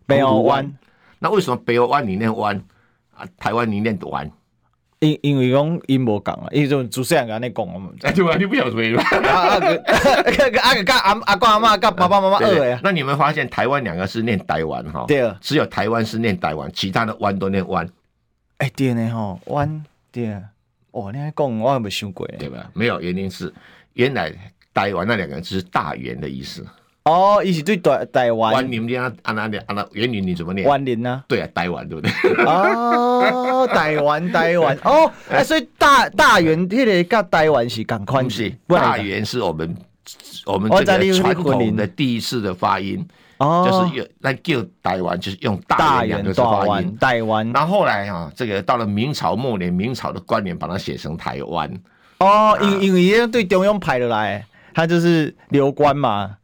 [0.07, 0.72] 北欧湾。
[1.18, 2.62] 那为什么北欧湾你念湾
[3.14, 3.26] 啊？
[3.38, 4.31] 台湾你念湾？
[4.98, 7.90] 因因为讲因无共啊，因为种主持人跟你讲啊嘛。
[8.02, 9.02] 哎， 对啊，你不晓得吗？
[9.02, 12.81] 啊个啊个阿阿公阿妈跟爸爸妈妈二呀。
[12.85, 15.05] 那你们发现台湾两个是念台湾哈？
[15.09, 15.37] 对啊。
[15.40, 17.88] 只有台湾是念台湾，其他的湾都念湾。
[18.59, 20.40] 哎，对呢吼，湾对。
[20.92, 22.26] 哦，你还讲我还没有想过？
[22.38, 22.70] 对吧？
[22.74, 23.52] 没有，原因是
[23.94, 24.33] 原来
[24.72, 26.64] 台湾那两个字是大圆的意思。
[27.05, 28.52] 哦，意思对台台湾。
[28.55, 30.68] 湾林这样按那念按那原林你怎么念？
[30.68, 31.24] 湾林呢？
[31.26, 32.44] 对啊，台湾对不对？
[32.44, 38.50] 哦，台湾台湾 哦，哎，所以大大圆迄个跟台湾是同款是？
[38.68, 39.76] 大圆是我们
[40.46, 43.05] 我们这个传统的第一次的发音。
[43.42, 47.50] 哦，就是用来叫台湾，就是用大元的发音，台湾。
[47.52, 51.68] 然后后来啊，这个到了明朝末年，明朝的官员把它写成台湾。
[52.18, 56.37] 哦，因因为对中央派的来，他就是流官嘛。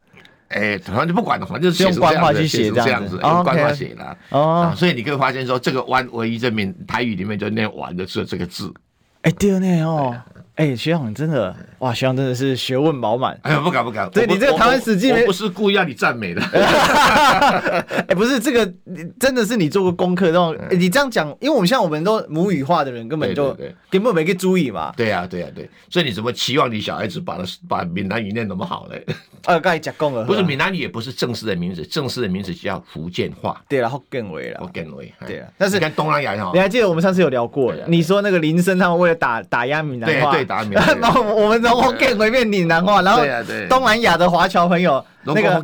[0.49, 4.17] 哎，反正就不管了，反正就是用官话去写这样子，用官话写的。
[4.31, 8.73] 哦，所以你可以发现说，这个湾唯一证明台语里面就念完的是这个字。
[9.21, 10.15] 哎，对呢哦。
[10.59, 13.39] 哎、欸，学长真的哇，学长真的是学问饱满。
[13.43, 14.09] 哎呀，不敢不敢。
[14.11, 16.41] 对你这个台湾史记，我不是故意让你赞美的。
[16.51, 18.69] 哎、欸，不是这个，
[19.17, 23.57] 真的是你做过功课，然后、欸、你这样讲，因为我们像我们都母语化的人，根本就
[23.89, 24.91] 根本没个注意嘛。
[24.97, 25.69] 对呀、啊，对呀、啊，对。
[25.89, 27.37] 所以你怎么期望你小孩子把
[27.69, 29.01] 把闽南语念那么好嘞？
[29.45, 33.63] 呃、啊，刚才讲过了，不是闽南语也不是正式的名字，正式的名字叫福建话。
[33.69, 34.97] 对了，福建话了，福建话。
[35.25, 37.73] 对啊，但是你看东南亚哈，你还记得我们上次有聊过？
[37.87, 41.21] 你说那个林森他们为了打打压闽南话，对打闽南话。
[41.21, 43.21] 我们从福建回变闽南话，然后
[43.69, 45.61] 东南亚的华侨朋友那个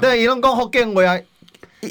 [0.00, 1.18] 对，伊拢讲福建话啊，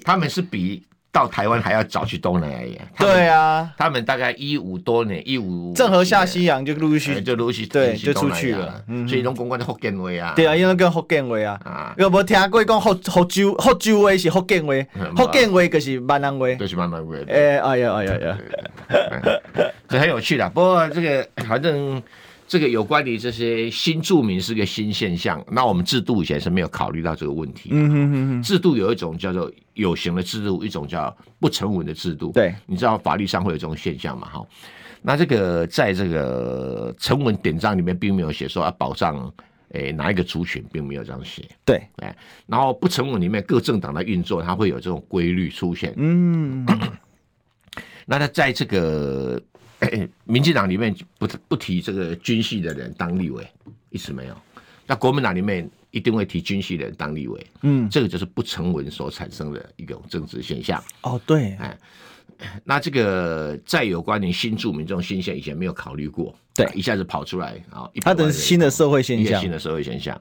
[0.03, 2.81] 他们是比到台湾还要早去东南亚。
[2.99, 10.33] 对啊，他们大概一五多年，一五郑和下西洋就陆续就陆续对就出去了，所以拢讲讲的福建话啊。
[10.35, 11.59] 对啊，因为讲福建话啊。
[11.63, 14.73] 啊，有无听过讲福福州福州话是福建话，
[15.15, 17.15] 福建话就是闽南话，就是闽南话。
[17.27, 18.37] 哎，哎呀，哎呀呀，
[19.89, 20.47] 这很有趣的。
[20.49, 22.01] 不过这个反正。
[22.47, 27.69] 这个有关于这些新住民是个新现象，那我们制度以前是没有考虑到这个问题。
[27.71, 28.43] 嗯哼哼哼。
[28.43, 32.31] 制度有一种叫做有形的制度，一种叫不成文的制度。
[32.31, 34.29] 对，你知道法律上会有这种现象嘛？
[34.29, 34.45] 哈，
[35.01, 39.33] 那这个在这个成文典章里面并没有写说要保障
[39.69, 41.43] 诶哪一个族群，并没有这样写。
[41.65, 42.15] 对，哎，
[42.45, 45.91] 然后不成文里面各政党的运作，它会有这种规律出现。
[45.97, 46.63] 嗯，
[48.05, 49.41] 那它在这个。
[50.25, 53.47] 民进党里面不不提这个军系的人当立委，
[53.89, 54.35] 一直没有。
[54.87, 60.83] 那国民党里面一定会提军系的人当立委，嗯，这个就是不成文所产生的一种政治现象。
[61.01, 61.77] 哦，对，哎，
[62.63, 70.19] 那这个在有关于新住民这种新现象，以前没有考虑过，对，一下子跑出来啊，它的新的社会现象，新的社会现象。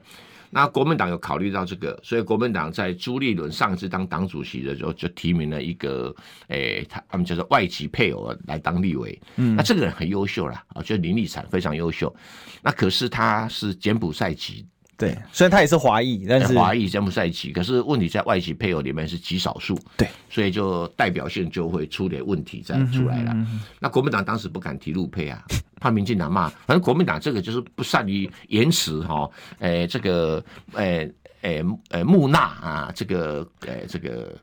[0.55, 6.15] 那国民党有考虑到这个，所以国民党在朱立伦上次当党主席的时候，就提名了一个，
[6.47, 9.21] 诶、欸，他他们叫做外籍配偶来当立委。
[9.35, 12.15] 嗯，那这个人很优秀啦，啊，就林立产非常优秀。
[12.61, 14.65] 那可是他是柬埔寨籍。
[14.97, 23.31] 对，虽然他也是华裔，但是华裔柬埔寨籍，可是问题在外籍配偶里面是极少数，对，所以就代表性就会出点问题再出来了。
[23.33, 25.43] 嗯嗯、那国民党当时不敢提陆配啊，
[25.81, 29.29] 怕民进党骂，反正国民党这个就是不善于言辞哈，
[29.59, 30.43] 诶、欸，这个
[30.73, 30.99] 诶。
[30.99, 31.11] 欸
[31.45, 34.33] 诶诶，木讷啊，这个诶，这个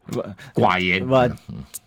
[0.54, 1.04] 寡言。
[1.06, 1.28] 我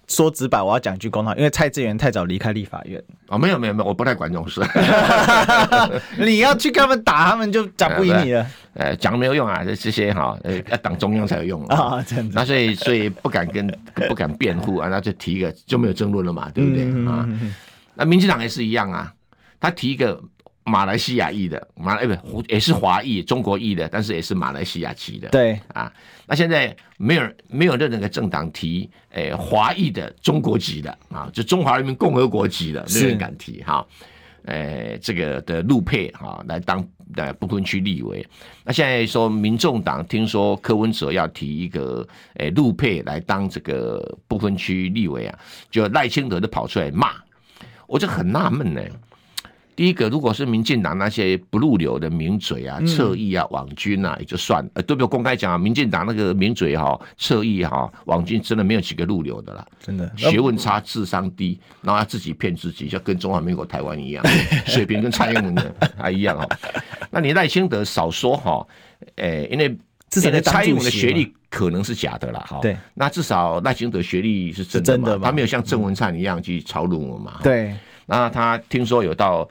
[0.08, 3.02] 说直白，我要讲句公道，因为蔡志元太早离开立法院。
[3.30, 4.62] 哦，没有没有没有，我不太管这种事。
[6.20, 8.46] 你要去跟他们打，他们就讲不赢你了。
[8.74, 12.04] 呃，讲没有用啊，这这些哈，呃，要党中央才有用啊。
[12.06, 12.34] 这样子。
[12.36, 13.66] 那所以所以不敢跟
[14.10, 17.28] 不敢辩护啊，那就提一个就没有争论了嘛，对不对啊？
[17.96, 19.14] 那民进党也是一样啊，
[19.62, 20.22] 他提一个。
[20.66, 25.30] 马来西亚裔的马来不也是华裔中国裔的，但是也是马来西亚籍的。
[25.30, 25.92] 对啊，
[26.26, 33.86] 那现在没有没有任何一个政党提诶华裔的中国籍的啊，就中华人民共和国籍的没人敢提哈。
[34.46, 36.78] 诶、欸，这个的陆配哈来当
[37.16, 38.24] 呃不分区立委。
[38.64, 45.40] 那现在说民众党听说柯文哲要提一个诶陆配来当这个不分区立委啊，
[45.72, 47.14] 就赖清德就跑出来骂，
[47.88, 48.82] 我就很纳闷呢。
[49.76, 55.58] 第一个，如果是民进党那些不入流的名嘴啊、侧翼啊、网军啊，也就算了，呃，都不要公开讲啊。
[55.58, 64.24] 民进党那个名嘴哈、侧翼哈、网军，真的没有几个入流的啦，真的，学问差、智商低，然后他自己骗自己，就跟中华民国台湾一样，
[64.66, 66.50] 水平跟蔡英文的还 一样哦。
[67.12, 68.66] 那你赖清德少说哈，
[69.18, 69.78] 诶，因为
[70.10, 72.60] 至少蔡英文的学历可能是假的啦，哈。
[72.62, 75.26] 对，那至少赖清德学历是真的嘛？
[75.28, 77.40] 他没有像郑文灿一样去抄论文嘛？
[77.44, 79.46] 对，那他听说有到。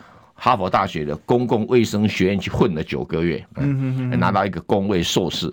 [0.44, 5.50] 哈佛大学的公共卫生学院去混了九个月，嗯拿到一个公卫硕士，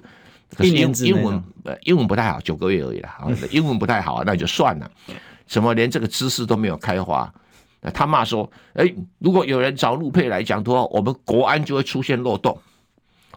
[0.54, 3.18] 可是英英文呃英文不太好，九个月而已啦，
[3.52, 4.92] 英文不太好，那就算了，
[5.48, 7.34] 怎么连这个知识都没有开花？
[7.94, 12.60] 他骂说，哎，如果有人找陆配来讲的话，我们国安就会出现漏洞。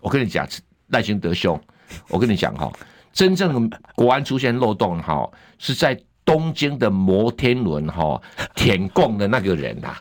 [0.01, 0.45] 我跟你讲，
[0.89, 1.57] 赖清德兄，
[2.09, 2.69] 我跟你讲哈，
[3.13, 8.21] 真正的国安出现漏洞哈，是在东京的摩天轮哈
[8.57, 9.95] 舔供的那个人呐。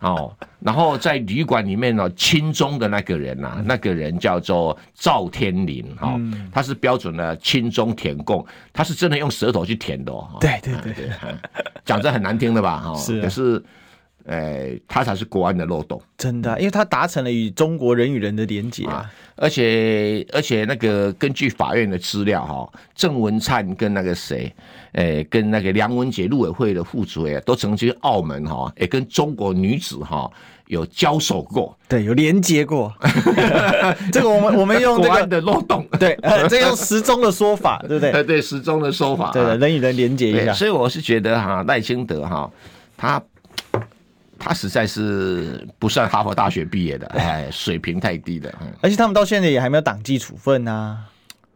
[0.00, 6.20] 哦，然后在旅馆里面呢，亲中的那个人呐、啊，那个人叫做赵天林，哈、哦，
[6.52, 10.28] 他是标准的亲中舔供，他是真的用舌头去舔的哦。
[10.40, 11.10] 对对对，
[11.84, 12.78] 讲这很难听的吧？
[12.78, 13.62] 哈，是，可是。
[14.26, 14.36] 诶、
[14.74, 24.54] 欸，他才是国安的漏洞，真的，因为他达成了与中国人与人的连结啊，而且而且那个根据法院的资料哈，郑文灿跟那个谁，
[24.92, 30.30] 诶、欸，跟那个梁文杰陆委会的副主委都曾经澳门哈，也跟中国女子哈
[30.66, 32.92] 有交手过，对，有连接过，
[34.12, 38.12] 这个我们我们用这个的漏洞，对，呃，这用时钟的说法，对不对？
[38.24, 42.50] 对，时钟的说法，对，人与人连接一下，所以我是觉得哈，赖清德哈，
[42.96, 43.22] 他。
[44.40, 48.54] 他实在是不算哈佛大学毕业的，哎，水平太低的。
[48.80, 51.10] 而且他们到现在也还没有党纪处分呐、啊。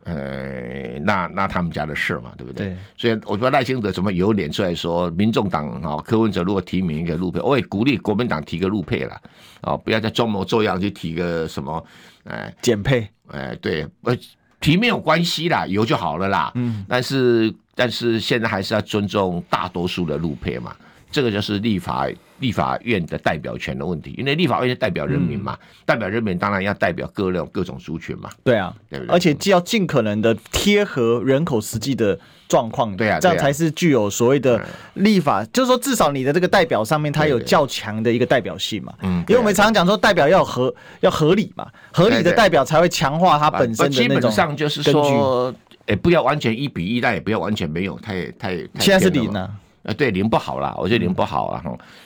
[0.04, 2.66] 呃，那那他们家的事嘛，对不对？
[2.68, 2.76] 对。
[2.96, 9.20] 所以我觉得赖清德怎么有脸出来说，民众党啊，柯文哲如果提名一个陆配，我也鼓励国民党提个陆配了，
[9.62, 11.84] 哦，不要再装模作样去提个什么，
[12.24, 14.16] 哎，减配，哎，对，呃，
[14.60, 16.50] 提没有关系啦，有就好了啦。
[16.56, 16.84] 嗯。
[16.88, 20.74] 但是但是现在还是要尊重大多数的陆配嘛。
[21.12, 22.08] 这个就是立法
[22.40, 28.30] 立法院的代表权的问题，因为立法院是代表人民嘛，嗯、代表人民当然要代表各种各种族群嘛。
[28.42, 29.14] 对啊，对不对？
[29.14, 34.60] 而且既要尽可能的贴合人口实际的状况，对啊，这样才是具有所谓的
[34.94, 38.92] 立法，就是说至少你的这个代表上面它有较强的一个代表性嘛。
[39.02, 44.08] 嗯，因为我们常常讲说代表要合要合理嘛，合理的代表才会强化它本身的那种。
[44.08, 45.54] 基本上就是说，
[45.86, 48.56] 哎，不要完全一比一，但也不要完全没有，太太。
[48.80, 49.48] 现在是零呢。
[49.82, 51.64] 呃，对，零不好啦，我觉得零不好啊，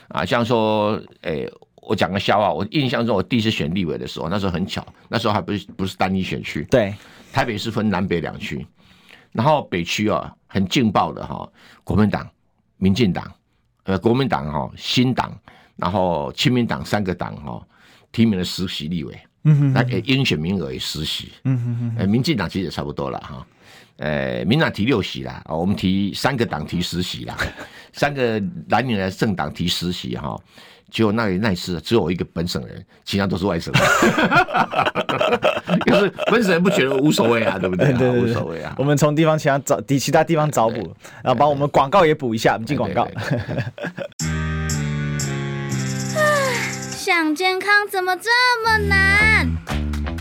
[0.09, 1.47] 啊，像说，诶，
[1.83, 6.95] 我讲个笑话，我印象中我第一次选立委的时候，那时候很巧，那时候还不是不是单一选区，对，
[7.33, 8.66] 台北是分南北两区，
[9.33, 11.47] 然后北区啊很劲爆的哈，
[11.85, 12.27] 国民党、
[12.79, 13.31] 民进党，
[13.85, 15.39] 呃，国民党哈新党，
[15.77, 17.62] 然后亲民党三个党哈
[18.11, 23.47] 提名了十席立委，嗯哼，那应选名额也十席，嗯哼哼，民进党其实也差不多了哈。
[23.99, 27.37] 呃，民党提六席啦，哦我们提三个党提十席啦，
[27.95, 30.39] 三个蓝营的政党提十席哈，
[30.91, 33.83] 结果那那一次只有我一个本省人，其他都是外省人，
[35.87, 37.93] 可是本省人不觉得无所谓啊， 对不对？
[37.95, 38.75] 对，无所谓啊。
[38.77, 40.95] 我们从地方其他找，其其他地方找补，
[41.25, 43.09] 然后把我们广告也补一下，我们进广告。
[46.91, 48.31] 想健康怎么这
[48.63, 49.86] 么难？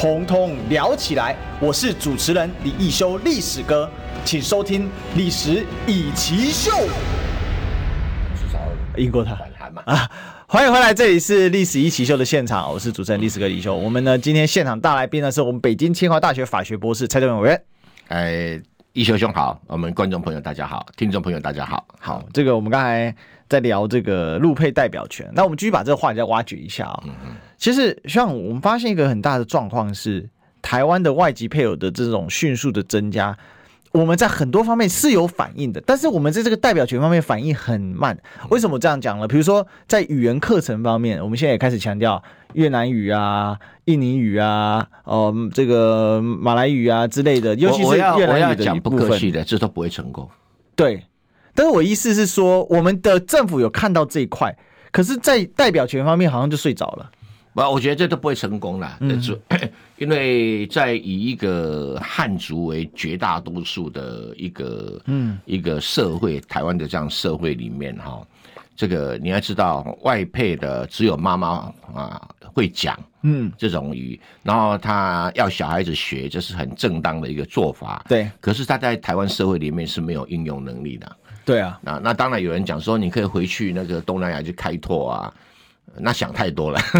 [0.00, 1.34] 通通聊起来！
[1.58, 3.90] 我是主持人李一修，历史哥，
[4.24, 4.84] 请收听
[5.16, 6.70] 《历史以奇秀》。
[8.36, 8.60] 至少
[8.96, 9.36] 赢过他
[9.86, 10.08] 啊！
[10.46, 13.76] 欢迎回来，这里是《历史一起秀》的现场，我是主持人历史哥李修。
[13.76, 17.60] 我们呢，今天现场大来宾呢，是我们北京清华大学法学博士蔡正元委员。
[18.06, 18.62] 哎，
[18.98, 21.86] 易修兄好，我们观众朋友大家好，听众朋友大家好。
[22.00, 23.14] 好，这个我们刚才
[23.48, 27.10] 在聊这个陆配代表权，那我们继续把这个话题再挖掘一下啊、哦。
[27.24, 30.28] 嗯其实，像我们发现一个很大的状况是，
[30.62, 33.38] 台湾的外籍配偶的这种迅速的增加，
[33.92, 38.16] 我们在很多方面是有反应的，但是我们在这个代表权方面反应很慢。
[38.50, 39.26] 为什么这样讲呢？
[39.26, 42.22] 比如说，在语言课程方面，我们现在也开始强调
[42.52, 50.28] 越南语啊、印尼语啊、哦、呃，这个马来语啊之类的，尤其是越南语讲不客气的，这都不会成功。
[50.76, 51.04] 对，
[51.54, 54.54] 但是我意思是说，我们的政府有看到这一块，
[54.92, 57.10] 可是，在代表权方面好像就睡着了。
[57.66, 59.20] 我觉得这都不会成功了，嗯、
[59.96, 68.20] 因为在以一个汉族为绝大多数的一个嗯一个社会，台湾的这样社会里面哈，
[68.76, 78.04] 这个你要知道，外配的只有妈妈啊会讲嗯这种语，然后他要小孩子学，这是很正当的一个做法。
[78.08, 81.16] 对，可是他在台湾社会里面是没有应用能力的。
[81.44, 85.34] 对啊，那那当然有人讲说，你可以回去那个东南亚去开拓啊。
[85.96, 86.78] 那想太多了，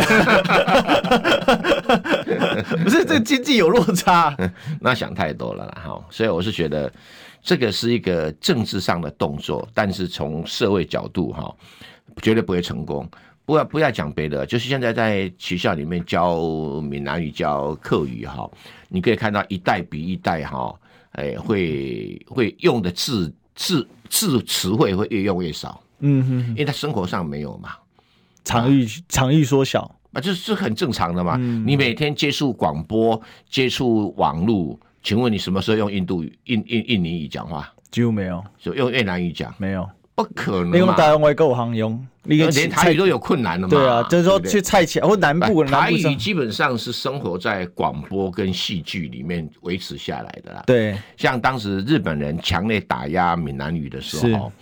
[2.82, 4.36] 不是这经济有落差，
[4.80, 6.04] 那想太多了啦哈。
[6.10, 6.92] 所以我是觉得
[7.42, 11.54] 这个是一个政治上的动作，但是从社会角度哈，
[12.22, 13.08] 绝对不会成功。
[13.44, 16.38] 不要不要讲别的，就是现在在学校里面教
[16.82, 18.50] 闽南语、教客语哈，
[18.88, 20.74] 你可以看到一代比一代哈，
[21.12, 27.70] 哎，会会用的字字字词汇会越用越少，嗯哼，因为他生活上没有嘛。
[28.44, 29.82] 场域场域缩小
[30.12, 31.36] 啊，这是很正常的嘛。
[31.38, 37.72] 嗯、你每天接触广播、接触网络，请问你什么时候用印度语、印印印尼语讲话？
[37.90, 38.42] 几乎没有。
[38.58, 39.54] 就用越南语讲？
[39.58, 40.72] 没有，不可能。
[40.72, 43.70] 你用台湾话够行用，连台语都有困难了嘛。
[43.70, 50.62] 对啊，就是说去菜市或南部的台语基本上是生活在广播跟戏剧里面维持下来的啦。
[50.66, 54.52] 对，像当时日本人强烈打压闽南语的时候，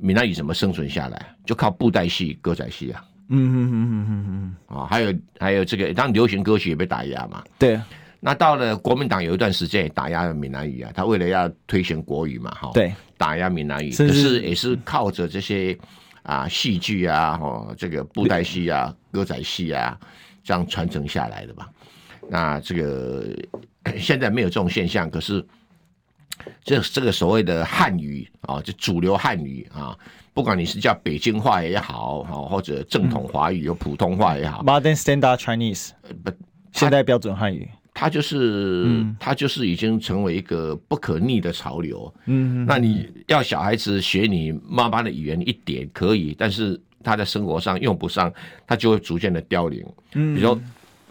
[0.00, 1.36] 闽南语怎么生存下来？
[1.46, 3.04] 就靠布袋戏、歌仔戏啊。
[3.28, 7.42] 嗯嗯嗯嗯嗯嗯啊，还有还有这个，当流行歌曲也被打压嘛。
[7.58, 7.80] 对，
[8.20, 12.70] 那到了国民党有一段时间也打压闽南语啊，他为了要推行国语嘛，哈。
[12.74, 15.76] 对，打压闽南语，可是也是靠着这些
[16.22, 19.98] 啊戏剧啊，哦这个布袋戏啊、歌仔戏啊，
[20.42, 21.70] 这样传承下来的吧。
[22.28, 23.24] 那这个
[23.98, 25.44] 现在没有这种现象，可是
[26.64, 29.96] 这这个所谓的汉语啊，就主流汉语啊。
[30.32, 35.90] 不管你是叫北京话也好，哈，或者正统华语有普通话也好，Modern Standard Chinese，
[36.24, 36.32] 不，
[36.72, 42.12] 现代标准汉语，它就是，嗯、它就是已经成为一个不可逆的潮流。
[42.26, 48.32] 嗯，那你要小孩子学你妈妈的语言一点可以，但是他在生活上用不上，
[48.66, 49.86] 他就会逐渐的凋零。
[50.14, 50.56] 嗯，比如说，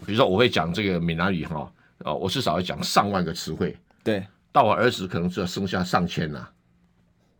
[0.04, 3.74] 比如说我会讲这个闽南语哈，哦，我至少要讲上万个词汇。
[4.02, 4.22] 对，
[4.54, 6.50] 到我儿子可能只要剩下上千了，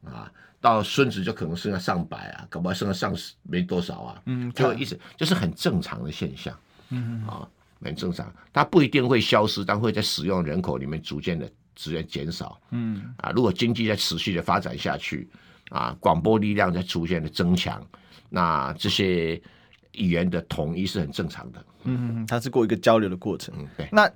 [0.04, 4.22] 啊，到孙子就可能剩下上百啊，搞不好剩下上十没多少啊。
[4.26, 6.52] 嗯，就意思就是很正常的现象。
[6.88, 7.48] 嗯啊，
[7.80, 12.60] 很正常，它不一定会消失，但会在使用人口里面逐渐的资源减少。
[12.72, 15.28] 嗯啊，如果经济在持续的发展下去。
[15.70, 17.84] 啊，广播力量在逐渐的增强，
[18.28, 19.40] 那这些
[19.92, 21.66] 语言的统一是很正常的。
[21.84, 23.52] 嗯，它是过一个交流的过程。
[23.58, 23.88] 嗯，对。
[23.90, 24.08] 那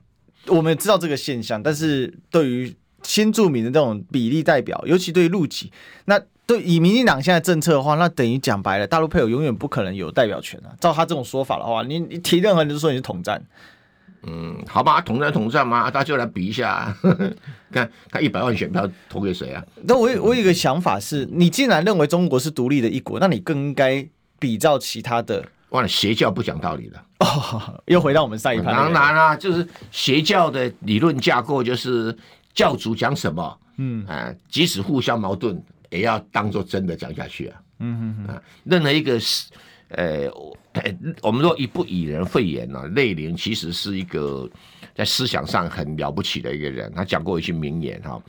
[0.46, 5.72] 我们知道这个现象，但是对于新住民的这种比例代表，尤其对于陆籍，
[6.07, 10.72] 那对以民进党现在政策的话，那等于讲白了，大陆配偶永远不可能有代表权啊。
[10.80, 13.42] 照他这种说法的话，你你提任何人都说你是统战。
[14.26, 16.92] 嗯，好吧，统战统战嘛，大家就来比一下，
[17.70, 19.64] 看他一百万选票投给谁啊？
[19.84, 24.05] 那我有我有一个想法是，你既然认为中国是独立的一国，那你更应该
[24.38, 25.44] 比照其他的。
[25.70, 28.74] 忘了邪教不讲道理了哦， 又回到我们上一盘。
[28.74, 32.16] 当然啦，就是邪教的理论架构就是
[32.59, 35.57] 教主讲什么，嗯啊，即使互相矛盾，
[35.91, 37.63] 也要当做真的讲下去啊。
[37.79, 39.49] 嗯嗯嗯啊，任何一个是。
[39.91, 40.29] 呃，
[41.23, 44.47] 我们说一不以人废言呢，类陵其实是一个
[44.95, 46.93] 在思想上很了不起的一个人。
[46.95, 48.23] 他讲过一句名言哈，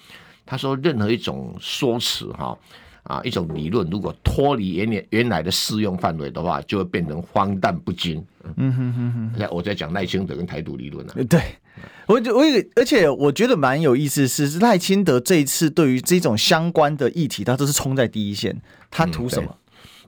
[0.45, 2.57] 他说任何一种说辞哈
[3.03, 8.25] 啊一种理论，如果脱离原原原来的适用范围的话，就会变成荒诞不经。
[8.55, 11.13] 嗯哼哼哼，那我在讲赖清德跟台独理论呢。
[11.29, 11.41] 对，
[12.07, 12.43] 我我
[12.75, 18.59] 而且我觉得蛮有意思的是，赖清德这一次对于这种相关的议题，他都是冲在第一线，
[18.89, 19.49] 他图什么？
[19.49, 19.55] 嗯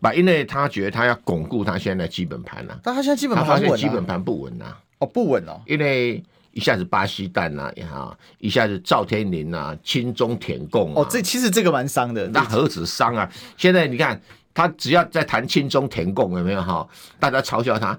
[0.02, 13.32] 吧，因为他觉得他要巩固他现在的基本盘呐、啊，但他现在基本盘、啊、发现基本盘不稳呐、啊，哦不稳哦，因为一下子巴西蛋呐，哈，一下子赵天麟呐，亲中舔共哦，这其实这个蛮伤的，那何止伤啊！
[13.56, 14.20] 现在你看
[14.56, 16.88] 他只要在谈亲中舔共有没有哈？
[17.20, 17.98] 大家嘲笑他。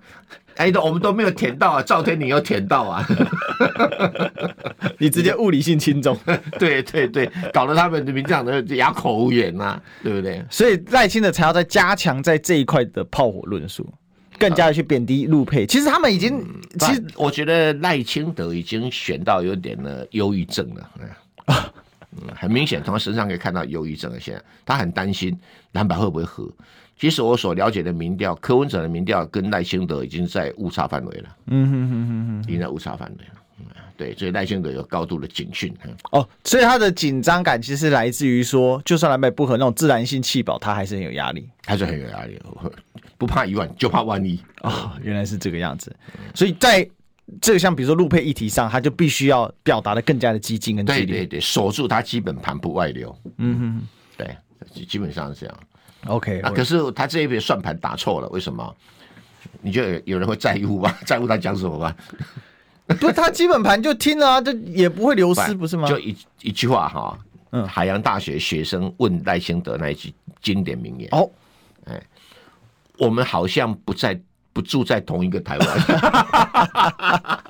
[0.57, 1.83] 哎，都我们都没有舔到啊！
[1.83, 3.07] 赵天你有舔到啊！
[4.99, 6.17] 你直接物理性轻重，
[6.59, 10.45] 对对对，搞得他们的民进党的哑口无言呐、啊，对不对？
[10.51, 13.93] 所以赖清德才要再加强在这一块的炮火论述，
[14.39, 15.67] 更加的去贬低陆配。
[15.67, 20.91] 其实他们已经，嗯、其实我觉得赖清德已经选到有点呢忧郁症了，
[21.49, 25.37] 嗯，很明显从他身上可以看到忧郁症了现在，他很担心
[25.73, 26.49] 蓝白会不会合。
[26.99, 31.37] 其实我所了解的民调，柯文哲的民调跟赖清德已经在误差范围了。
[31.47, 33.33] 嗯哼哼哼哼，已经在误差范围了。
[33.59, 33.67] 嗯，
[33.97, 35.75] 对，所以赖清德有高度的警讯。
[36.13, 42.41] 哦，所以他的紧张感其实来自于说，就算蓝白不合那种自然性气保，他还是很有压力，还是很有压力。
[43.19, 44.41] 不怕一万，就怕万一。
[44.63, 45.95] 哦，原来是这个样子。
[46.35, 46.89] 所以在
[47.41, 51.07] 这个像比如说陆配议题上，他就必须要表达的更加的激进跟激烈。
[51.07, 53.17] 对对对，守住他基本盘不外流。
[53.39, 53.83] 嗯哼，
[54.17, 54.37] 对，
[54.87, 55.57] 基本上是这样。
[56.07, 58.75] OK，啊，可是他这一笔算盘打错了，为什么？
[59.61, 60.95] 你觉得有人会在乎吗？
[61.07, 61.95] 在乎他讲什么吗？
[63.01, 65.89] 不是，他基本盘就听了啊，这也不会流失，不是吗？
[65.89, 67.19] 就一一句话哈，
[67.53, 71.31] 嗯，海洋大学学生问赖清德那一句经典名言哦，
[71.87, 72.03] 哎，
[72.99, 74.21] 我们好像不在。
[74.55, 75.67] 不住在同一个台湾，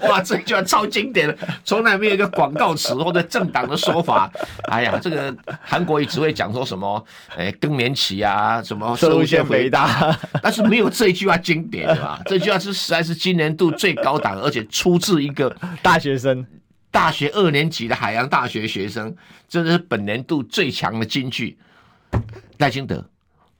[0.00, 4.30] 哇，这句话超经典的，从来没有一个广告词或者政党的说法。
[4.64, 7.04] 哎呀，这个韩国瑜只会讲说什么，
[7.36, 12.20] 哎，更年期啊，什么摄护腺肥大，但是没有这一句话经典的吧？
[12.26, 16.46] 这句话是实在是今年度最高档，而且出自一个大学生，
[16.90, 19.14] 大学二年级的海洋大学学生，
[19.48, 21.58] 真的是本年度最强的金句。
[22.58, 23.04] 赖清德，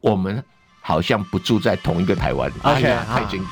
[0.00, 0.42] 我们。
[0.88, 3.44] 好像不住在同一个台湾，而且 Okay, 他已经。